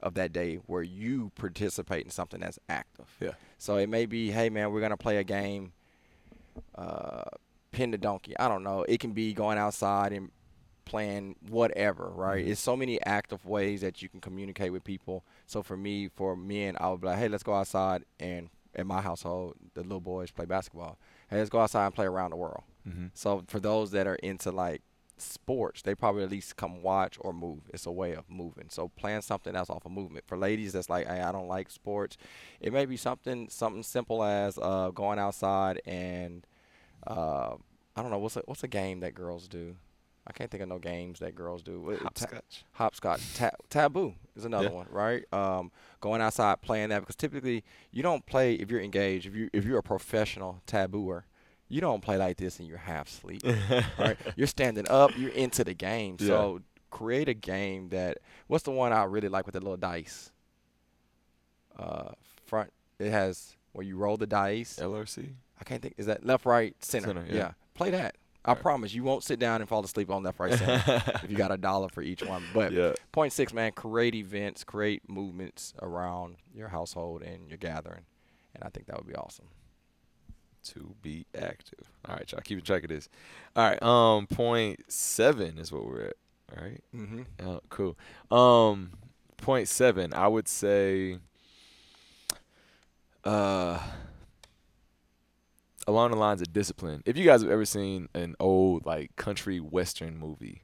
[0.01, 3.07] of that day where you participate in something that's active.
[3.21, 3.33] Yeah.
[3.57, 5.73] So it may be, hey man, we're gonna play a game,
[6.75, 7.25] uh,
[7.73, 8.37] pin the donkey.
[8.39, 8.83] I don't know.
[8.89, 10.31] It can be going outside and
[10.85, 12.45] playing whatever, right?
[12.45, 12.49] Mhm.
[12.49, 15.25] It's so many active ways that you can communicate with people.
[15.47, 18.87] So for me, for men, I would be like, hey, let's go outside and in
[18.87, 20.99] my household, the little boys play basketball.
[21.31, 22.63] Hey, let's go outside and play around the world.
[22.85, 24.83] hmm So for those that are into like
[25.17, 27.63] sports, they probably at least come watch or move.
[27.75, 28.67] It's a way of moving.
[28.71, 30.25] So plan something else off of movement.
[30.29, 32.17] For ladies that's like, hey, I don't like sports,
[32.61, 36.47] it may be something something simple as uh, going outside and
[37.07, 37.55] uh,
[37.97, 39.77] I don't know what's a, what's a game that girls do.
[40.29, 41.81] I can't think of no games that girls do.
[41.81, 42.65] What- ta- Hopscotch.
[42.73, 43.35] hopscotch.
[43.35, 44.73] Ta- taboo is another Yeah.
[44.75, 45.25] one, right?
[45.33, 45.73] Um,
[46.03, 49.27] going outside playing that because typically you don't play if you're engaged.
[49.27, 51.23] If you if you're a professional tabooer,
[51.69, 53.43] you don't play like this and you're half asleep,
[53.99, 54.19] right?
[54.37, 55.17] You're standing up.
[55.17, 56.17] You're into the game.
[56.21, 56.27] Yeah.
[56.27, 56.61] So
[56.91, 58.19] create a game that.
[58.49, 60.31] What's the one I really like with the little dice?
[61.79, 62.13] Uh,
[62.47, 62.73] front.
[62.99, 64.79] It has where you roll the dice.
[64.81, 65.35] LRC.
[65.61, 65.95] I can't think.
[65.97, 67.07] Is that left, right, center?
[67.09, 67.53] Center, yeah.
[67.75, 68.17] Play that.
[68.51, 71.37] I promise you won't sit down and fall asleep on that right, center if you
[71.37, 72.43] got a dollar for each one.
[72.55, 72.93] But yeah.
[73.13, 78.05] point six, man, create events, create movements around your household and your gathering,
[78.55, 79.47] and I think that would be awesome.
[80.65, 81.91] to be active.
[82.07, 83.09] All right, y'all keeping track of this.
[83.57, 86.15] All right, um, point seven is what we're at.
[86.57, 87.23] All right, Mm-hmm.
[87.47, 87.97] oh, cool.
[88.37, 88.93] Um,
[89.37, 91.19] point seven, I would say,
[93.25, 93.79] uh,
[95.89, 97.03] along the lines of discipline.
[97.07, 100.63] If you guys have ever seen an old like country western movie,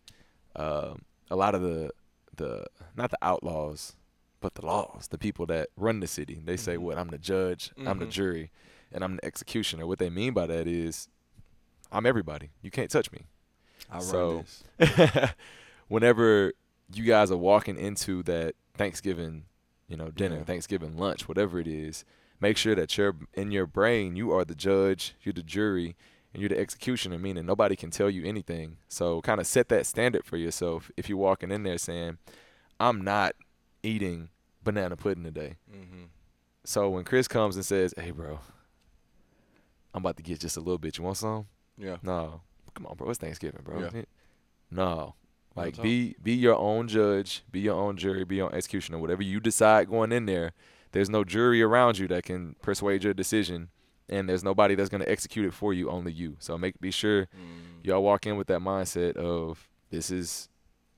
[0.55, 1.91] um, a lot of the
[2.37, 3.97] the not the outlaws,
[4.41, 6.81] but the laws, the people that run the city, they say, Mhm.
[6.83, 6.99] "What?
[6.99, 8.11] I'm the judge, I'm the Mhm.
[8.11, 8.51] jury,
[8.93, 11.09] and I'm the executioner." What they mean by that is,
[11.91, 12.51] I'm everybody.
[12.61, 13.27] You can't touch me.
[13.91, 14.65] I So- this.
[15.89, 16.53] whenever
[16.93, 19.45] you guys are walking into that Thanksgiving,
[19.89, 20.45] you know, dinner, Yeah.
[20.45, 22.05] Thanksgiving lunch, whatever it is,
[22.45, 25.97] make sure that you're in your brain, you are the judge, you're the jury,
[26.31, 28.77] and you're the executioner, meaning nobody can tell you anything.
[28.87, 32.19] So kind of set that standard for yourself if you're walking in there saying,
[32.79, 33.35] I'm not
[33.83, 34.29] eating
[34.63, 35.57] banana pudding today.
[35.75, 36.05] Mm-hmm.
[36.65, 38.41] So when Chris comes and says, Hey bro,
[39.95, 40.99] I'm about to get just a little bit.
[40.99, 41.47] You want some?
[41.79, 41.97] Yeah.
[42.03, 42.43] No.
[42.75, 43.09] Come on, bro.
[43.09, 43.89] It's Thanksgiving, bro.
[43.95, 44.03] Yeah.
[44.71, 45.15] No.
[45.57, 48.99] Like be be your own judge, be your own jury, be your own executioner.
[48.99, 50.53] Whatever you decide going in there,
[50.95, 53.69] there's no jury around you that can persuade your decision,
[54.09, 55.91] and there's nobody that's gonna execute it for you.
[55.91, 56.37] Only you.
[56.39, 57.85] So make be sure Mm.
[57.85, 60.49] y'all walk in with that mindset of this is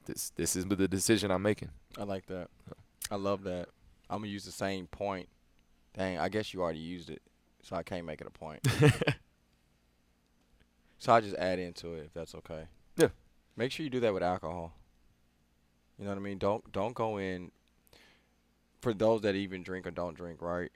[0.04, 1.70] this this is the decision I'm making.
[1.98, 2.48] I like that.
[3.10, 3.68] I love that.
[4.08, 5.28] I'm gonna use the same point.
[5.96, 7.22] Dang, I guess you already used it,
[7.62, 8.60] so I can't make it a point.
[10.98, 12.66] so I just add into it if that's okay.
[12.96, 13.08] Yeah.
[13.56, 14.74] Make sure you do that with alcohol.
[15.98, 16.38] You know what I mean?
[16.38, 17.50] Don't don't go in.
[18.80, 20.70] For those that even drink or don't drink, right?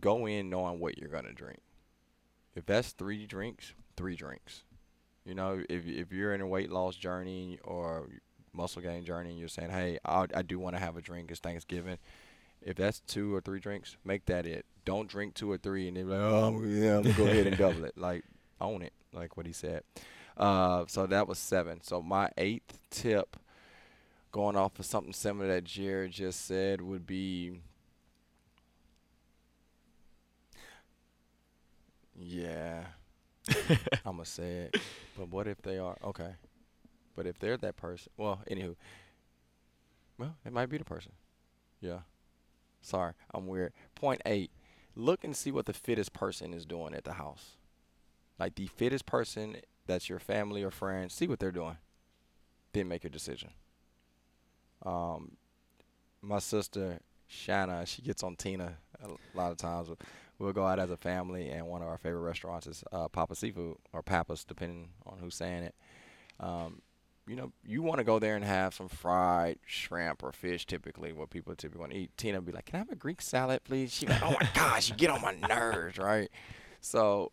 [0.00, 1.60] Go in knowing what you're gonna drink.
[2.54, 4.64] If that's three drinks, three drinks.
[5.24, 8.08] You know, if if you're in a weight loss journey or
[8.52, 11.30] muscle gain journey and you're saying, hey, I, I do want to have a drink.
[11.30, 11.98] It's Thanksgiving.
[12.60, 14.66] If that's two or three drinks, make that it.
[14.84, 17.46] Don't drink two or three and then be like, oh, yeah, I'm to go ahead
[17.46, 17.96] and double it.
[17.96, 18.24] Like,
[18.60, 19.82] own it, like what he said.
[20.36, 21.80] Uh, so that was seven.
[21.82, 23.36] So my eighth tip,
[24.32, 27.60] going off of something similar that Jared just said, would be
[32.16, 32.84] yeah,
[34.04, 34.76] I'm to say it.
[35.16, 35.96] But what if they are?
[36.04, 36.32] Okay.
[37.16, 38.76] But if they're that person, well, anywho,
[40.18, 41.12] well, it might be the person.
[41.80, 42.00] Yeah.
[42.80, 43.72] Sorry, I'm weird.
[43.94, 44.50] Point eight,
[44.94, 47.56] look and see what the fittest person is doing at the house.
[48.38, 49.56] Like the fittest person
[49.86, 51.78] that's your family or friends, see what they're doing.
[52.72, 53.50] Then make your decision.
[54.84, 55.36] Um,
[56.22, 59.88] my sister Shanna, she gets on Tina a lot of times.
[60.38, 63.34] We'll go out as a family, and one of our favorite restaurants is uh, Papa
[63.34, 65.74] Seafood or Papa's, depending on who's saying it.
[66.40, 66.80] Um,
[67.26, 71.12] you know, you want to go there and have some fried shrimp or fish, typically
[71.12, 72.16] what people typically want to eat.
[72.16, 74.48] Tina would be like, "Can I have a Greek salad, please?" She's like, "Oh my
[74.54, 76.30] gosh, you get on my nerves, right?"
[76.80, 77.32] So,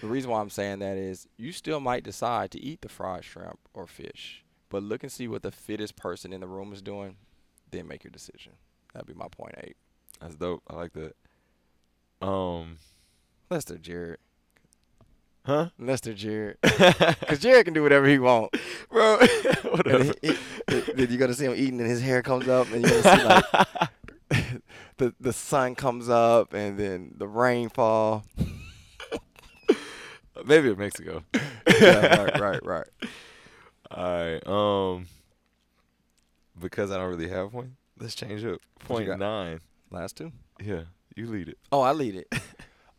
[0.00, 3.24] the reason why I'm saying that is you still might decide to eat the fried
[3.24, 6.82] shrimp or fish, but look and see what the fittest person in the room is
[6.82, 7.16] doing,
[7.70, 8.52] then make your decision.
[8.92, 9.76] That'd be my point eight.
[10.20, 10.62] That's dope.
[10.68, 11.14] I like that.
[12.26, 12.78] Um,
[13.50, 14.18] Lester Jared,
[15.44, 15.68] huh?
[15.78, 18.58] Lester Jared, because Jared can do whatever he wants.
[18.90, 19.18] Bro,
[19.70, 20.14] whatever.
[20.22, 20.36] then
[20.96, 23.88] you're gonna see him eating, and his hair comes up, and you're gonna see like
[24.96, 28.24] the the sun comes up, and then the rainfall.
[30.44, 31.22] Maybe in Mexico.
[31.80, 32.86] yeah, right, right, right.
[33.90, 34.46] All right.
[34.46, 35.06] Um,
[36.58, 38.60] because I don't really have one, let's change up.
[38.86, 39.18] What you Point got?
[39.18, 39.60] nine.
[39.90, 40.32] Last two.
[40.60, 40.82] Yeah,
[41.14, 41.58] you lead it.
[41.70, 42.32] Oh, I lead it.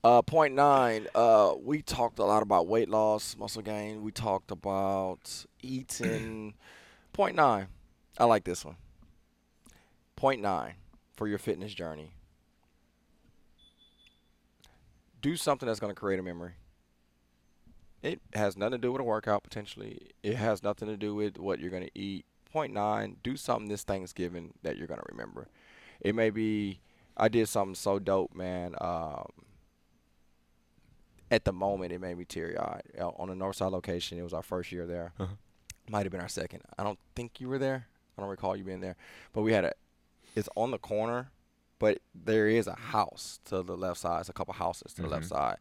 [0.03, 1.05] Uh, point nine.
[1.13, 4.03] Uh, we talked a lot about weight loss, muscle gain.
[4.03, 6.53] We talked about eating.
[7.13, 7.67] point nine.
[8.17, 8.77] I like this one.
[10.15, 10.75] Point nine
[11.17, 12.11] for your fitness journey.
[15.21, 16.53] Do something that's going to create a memory.
[18.07, 20.11] It has nothing to do with a workout potentially.
[20.23, 22.25] It has nothing to do with what you're going to eat.
[22.51, 23.17] Point nine.
[23.23, 25.47] Do something this Thanksgiving that you're going to remember.
[25.99, 26.79] It may be
[27.17, 28.75] I did something so dope, man.
[28.79, 29.27] Um,
[31.29, 32.83] at the moment, it made me teary eyed.
[32.99, 35.11] On the Northside location, it was our first year there.
[35.19, 35.33] Uh-huh.
[35.89, 36.61] Might have been our second.
[36.77, 37.87] I don't think you were there.
[38.17, 38.95] I don't recall you being there.
[39.33, 39.73] But we had a.
[40.35, 41.31] It's on the corner,
[41.79, 44.21] but there is a house to the left side.
[44.21, 45.29] It's a couple houses to the left Mhm.
[45.29, 45.57] side,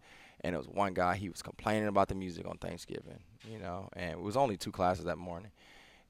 [0.47, 1.16] and it was one guy.
[1.16, 3.18] He was complaining about the music on Thanksgiving,
[3.51, 5.51] you know, and it was only two classes that morning,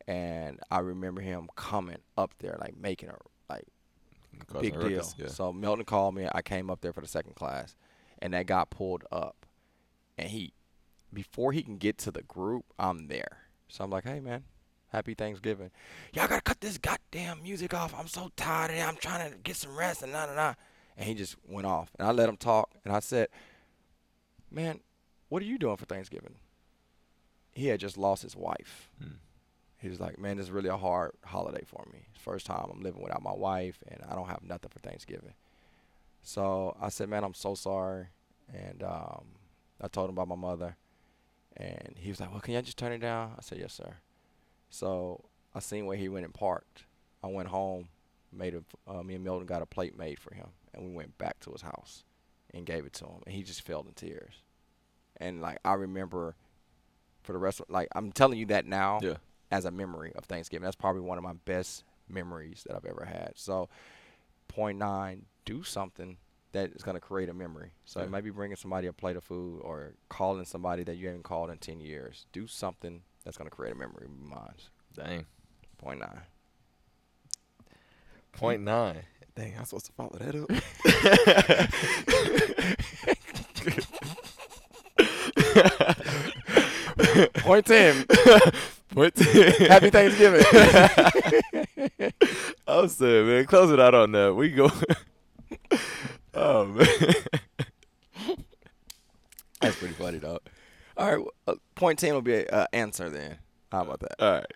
[0.06, 3.16] and I remember him coming up there like making a
[3.48, 3.64] like
[4.60, 4.82] big deal.
[4.82, 5.28] ruckus, Yeah.
[5.28, 6.28] So Milton called me.
[6.30, 7.76] I came up there for the second class,
[8.20, 9.46] and that guy pulled up,
[10.18, 10.52] and he,
[11.14, 13.38] before he can get to the group, I'm there.
[13.68, 14.44] So I'm like, hey man,
[14.88, 15.70] happy Thanksgiving.
[16.12, 17.94] Y'all gotta cut this goddamn music off.
[17.98, 18.70] I'm so tired.
[18.72, 20.54] And I'm trying to get some rest and nah nah nah.
[20.98, 23.28] And he just went off, and I let him talk, and I said,
[24.50, 24.80] man,
[25.28, 26.36] what are you doing for Thanksgiving?
[27.52, 28.90] He had just lost his wife.
[29.02, 29.16] Mm.
[29.78, 32.06] He was like, man, this is really a hard holiday for me.
[32.14, 35.34] First time I'm living without my wife, and I don't have nothing for Thanksgiving.
[36.22, 38.06] So I said, man, I'm so sorry.
[38.52, 39.26] And um,
[39.80, 40.76] I told him about my mother.
[41.56, 43.32] And he was like, well, can you just turn it down?
[43.38, 43.94] I said, yes, sir.
[44.70, 45.24] So
[45.54, 46.84] I seen where he went and parked.
[47.22, 47.88] I went home,
[48.32, 51.16] made a, uh, me and Milton got a plate made for him, and we went
[51.16, 52.04] back to his house
[52.54, 53.22] and gave it to him.
[53.26, 54.32] And he just fell in tears.
[55.18, 56.34] And like I remember
[57.22, 59.16] for the rest of like I'm telling you that now Yeah.
[59.50, 60.64] as a memory of Thanksgiving.
[60.64, 63.32] That's probably one of my best memories that I've ever had.
[63.34, 63.68] So,
[64.48, 66.18] point nine, do something
[66.52, 67.72] that is going to create a memory.
[67.84, 68.06] So Yeah.
[68.06, 71.24] it might be bringing somebody a plate of food or calling somebody that you haven't
[71.24, 72.26] called in ten years.
[72.32, 74.70] Do something that's going to create a memory minds.
[74.94, 75.26] Dang.
[75.78, 76.22] Point nine.
[78.32, 79.02] Point nine.
[79.36, 80.48] Dang, I'm supposed to follow that up.
[87.42, 88.06] Point ten.
[88.90, 89.52] Point ten.
[89.68, 90.44] Happy Thanksgiving.
[92.66, 94.34] I'm saying, man, close it out on that.
[94.34, 94.70] We go.
[96.34, 96.86] oh man.
[99.60, 100.38] that's pretty funny, though.
[100.96, 101.18] All right.
[101.18, 103.36] well, Uh, point ten will be an uh, answer then.
[103.70, 104.22] How about that?
[104.22, 104.46] All right.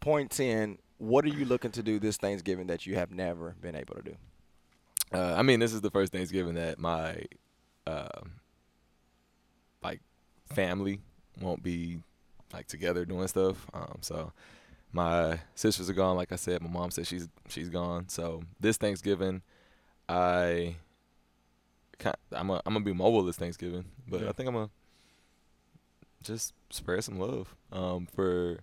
[0.00, 0.78] Point ten.
[1.00, 4.02] What are you looking to do this Thanksgiving that you have never been able to
[4.02, 4.16] do?
[5.12, 7.24] Uh, I mean, this is the first Thanksgiving that my,
[7.86, 8.34] um,
[9.82, 10.00] like,
[10.52, 11.00] family
[11.40, 12.02] won't be
[12.52, 13.66] like together doing stuff.
[13.72, 14.32] Um, so
[14.92, 16.16] my sisters are gone.
[16.16, 18.08] Like I said, my mom said she's she's gone.
[18.08, 19.42] So this Thanksgiving,
[20.08, 20.76] I
[22.32, 24.28] I'm a, I'm gonna be mobile this Thanksgiving, but Yeah.
[24.28, 24.70] I think I'm gonna
[26.22, 28.60] just spread some love um, for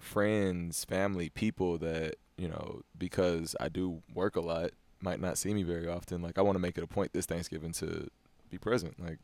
[0.00, 4.70] friends, family, people that you know because I do work a lot
[5.00, 6.22] might not see me very often.
[6.22, 8.08] Like I want to make it a point this Thanksgiving to
[8.50, 8.98] be present.
[9.02, 9.18] Like,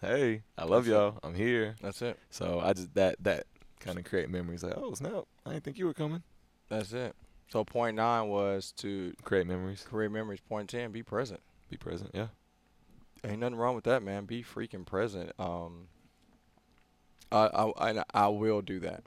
[0.00, 1.18] hey, I love That's y'all.
[1.22, 1.76] I'm here.
[1.80, 2.18] That's it.
[2.30, 3.46] So I just that that
[3.80, 4.62] kind of create memories.
[4.62, 6.22] Like, oh snap, I didn't think you were coming.
[6.68, 7.14] That's it.
[7.48, 9.84] So point nine was to Create memories.
[9.88, 10.40] create memories.
[10.40, 11.40] Point ten, be present.
[11.68, 12.10] Be present.
[12.14, 12.28] Yeah.
[13.24, 14.24] Ain't nothing wrong with that, man.
[14.24, 15.32] Be freaking present.
[15.38, 15.88] Um,
[17.32, 19.02] I I I, I will do that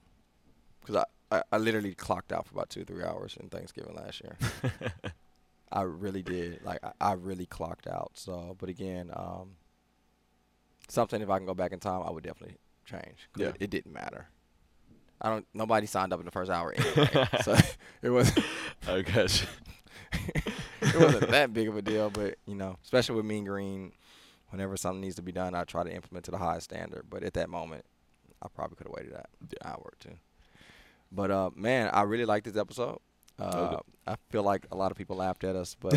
[0.86, 4.22] because I, I I literally clocked out for about two three hours in Thanksgiving last
[4.22, 4.38] year.
[5.72, 6.64] I really did.
[6.64, 8.12] Like I, I really clocked out.
[8.14, 9.56] So, but again, um,
[10.88, 13.30] something if I can go back in time, I would definitely change.
[13.36, 13.48] Yeah.
[13.48, 14.28] It, it didn't matter.
[15.22, 15.48] I don't.
[15.54, 17.56] Nobody signed up in the first hour anyway, so
[18.02, 18.32] it was.
[18.86, 19.48] Got you.
[20.82, 23.94] it wasn't that big of a deal, but you know, especially with Mean Green,
[24.50, 27.06] whenever something needs to be done, I try to implement to the highest standard.
[27.10, 27.86] But at that moment,
[28.42, 29.30] I probably could have waited that
[29.66, 30.16] hour or two.
[31.14, 33.00] But uh, man, I really like this episode.
[33.40, 35.94] Uh, I feel like a lot of people laughed at us, but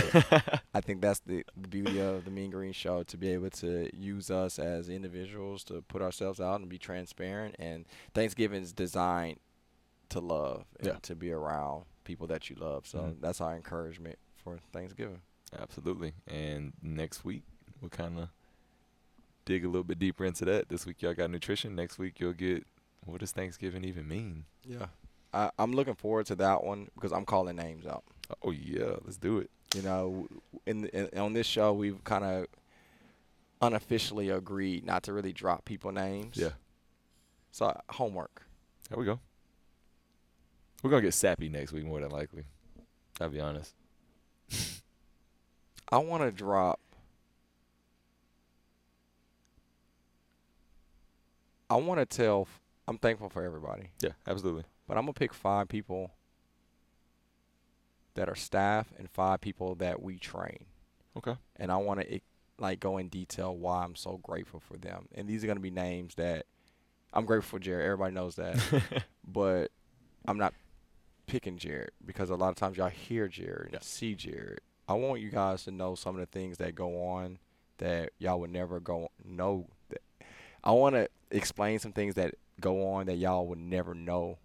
[0.74, 3.90] I think that's the, the beauty of the Mean Green Show to be able to
[3.94, 7.54] use us as individuals to put ourselves out and be transparent.
[7.58, 9.38] And Thanksgiving is designed
[10.10, 10.98] to love and Yeah.
[11.02, 12.86] to be around people that you love.
[12.86, 13.20] So Mhm.
[13.20, 15.20] that's our encouragement for Thanksgiving.
[15.58, 16.14] Absolutely.
[16.26, 17.42] And next week
[17.80, 18.28] we'll kind of
[19.44, 20.68] dig a little bit deeper into that.
[20.68, 21.74] This week y'all got nutrition.
[21.74, 22.66] Next week you'll get
[23.04, 24.46] what does Thanksgiving even mean?
[24.64, 24.86] Yeah.
[25.32, 28.04] I, I'm looking forward to that one because I'm calling names out.
[28.42, 29.50] Oh yeah, let's do it.
[29.74, 30.28] You know,
[30.66, 32.46] in, in on this show, we've kind of
[33.60, 36.36] unofficially agreed not to really drop people names.
[36.36, 36.50] Yeah.
[37.52, 38.42] So homework.
[38.88, 39.18] There we go.
[40.82, 42.44] We're gonna get sappy next week more than likely.
[43.20, 43.74] I'll be honest.
[45.88, 46.80] I want to drop.
[51.68, 52.46] I want to tell.
[52.88, 54.62] I'm thankful for everybody, Yeah, absolutely.
[54.86, 56.12] But I'm gonna pick five people
[58.14, 60.64] that are staff and five people that we train.
[61.16, 61.34] Okay.
[61.56, 62.20] and I want to
[62.58, 65.08] like go in detail why I'm so grateful for them.
[65.14, 66.44] And these are gonna be names that
[67.12, 67.84] I'm grateful for Jared.
[67.86, 68.58] Everybody knows that,
[69.26, 69.70] but
[70.28, 70.52] I'm not
[71.26, 73.76] picking Jared because a lot of times y'all hear Jared Yeah.
[73.78, 74.60] and see Jared.
[74.88, 77.38] I want you guys to know some of the things that go on
[77.78, 79.68] that y'all would never go know.
[79.88, 80.02] That
[80.62, 84.38] I want to explain some things that go on that y'all would never know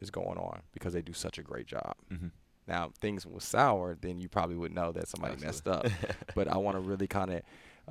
[0.00, 1.94] is going on because they do such a great job.
[2.12, 2.28] Mm-hmm.
[2.66, 5.86] Now, things was sour, then you probably would know that somebody messed up.
[6.34, 7.42] but I want to really kind of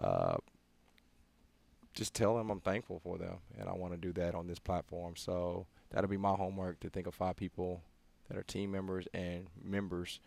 [0.01, 0.37] uh,
[1.93, 4.59] just tell them I'm thankful for them, and I want to do that on this
[4.59, 5.15] platform.
[5.15, 7.81] So that'll be my homework to think of five people
[8.29, 10.19] that are team members and members,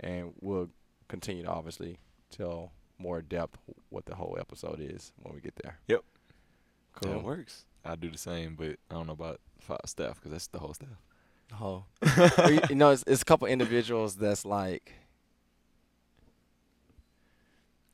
[0.00, 0.70] and we'll
[1.08, 1.98] continue to obviously
[2.30, 3.58] tell more depth
[3.90, 5.78] what the whole episode is when we get there.
[5.88, 6.04] Yep.
[6.94, 7.12] Cool.
[7.12, 7.64] It works.
[7.84, 10.74] I do the same, but I don't know about five staff because that's the whole
[10.74, 10.88] staff.
[11.60, 11.84] Oh,
[12.48, 14.92] you, you know, it's, it's a couple individuals that's like,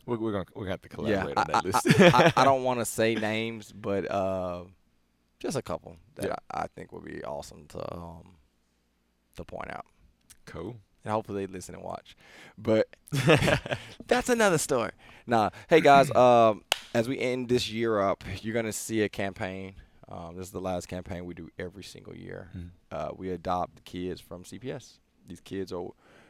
[0.05, 2.01] We're, we're gonna we're gonna have to collaborate I, on that I, list.
[2.01, 4.65] I, I, I don't want to say names, but uh,
[5.41, 6.35] just a couple that Yeah.
[6.51, 8.37] I, I think would be awesome to um,
[9.37, 9.85] to point out.
[10.45, 10.77] cool.
[11.05, 12.17] and hopefully they listen and watch.
[12.57, 12.89] But
[14.07, 14.93] that's another story.
[15.27, 16.63] Nah, hey guys, um,
[16.95, 19.75] as we end this year up, you're gonna see a campaign.
[20.09, 22.51] Um, this is the last campaign we do every single year.
[22.57, 22.71] Mhm.
[22.91, 24.99] Uh, we adopt kids from CPS.
[25.27, 25.89] These kids are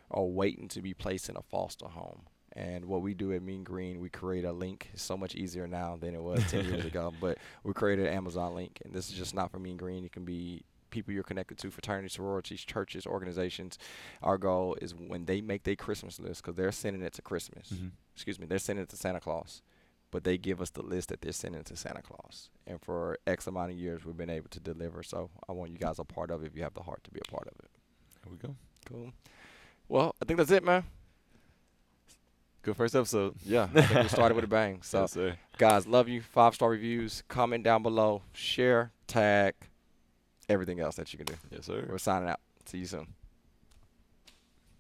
[0.09, 2.23] are waiting to be placed in a foster home.
[2.53, 4.89] And what we do at Mean Green, we create a link.
[4.95, 7.13] It's so much easier now than it was 10 years ago.
[7.21, 8.81] But we created an Amazon link.
[8.85, 10.05] And this is just not for Mean Green.
[10.05, 13.79] It can be people you're connected to, fraternities, sororities, churches, organizations.
[14.23, 17.71] Our goal is when they make their Christmas list, because they're sending it to Christmas.
[17.73, 17.91] Mhm.
[18.15, 19.61] Excuse me, they're sending it to Santa Claus.
[20.11, 22.49] But they give us the list that they're sending to Santa Claus.
[22.67, 25.03] And for X amount of years, we've been able to deliver.
[25.03, 27.11] So I want you guys a part of it if you have the heart to
[27.11, 27.71] be a part of it.
[28.25, 28.55] There we go.
[28.87, 29.13] Cool.
[29.89, 30.85] Well, I think that's it, man.
[32.63, 33.35] Good first episode.
[33.45, 34.81] Yeah, we started with a bang.
[34.83, 36.21] So, yes, guys, love you.
[36.21, 37.23] Five star reviews.
[37.29, 38.23] Comment down below.
[38.33, 39.55] Share, tag,
[40.49, 41.35] everything else that you can do.
[41.51, 41.87] Yes, sir.
[41.89, 42.41] We're signing out.
[42.65, 43.07] See you soon.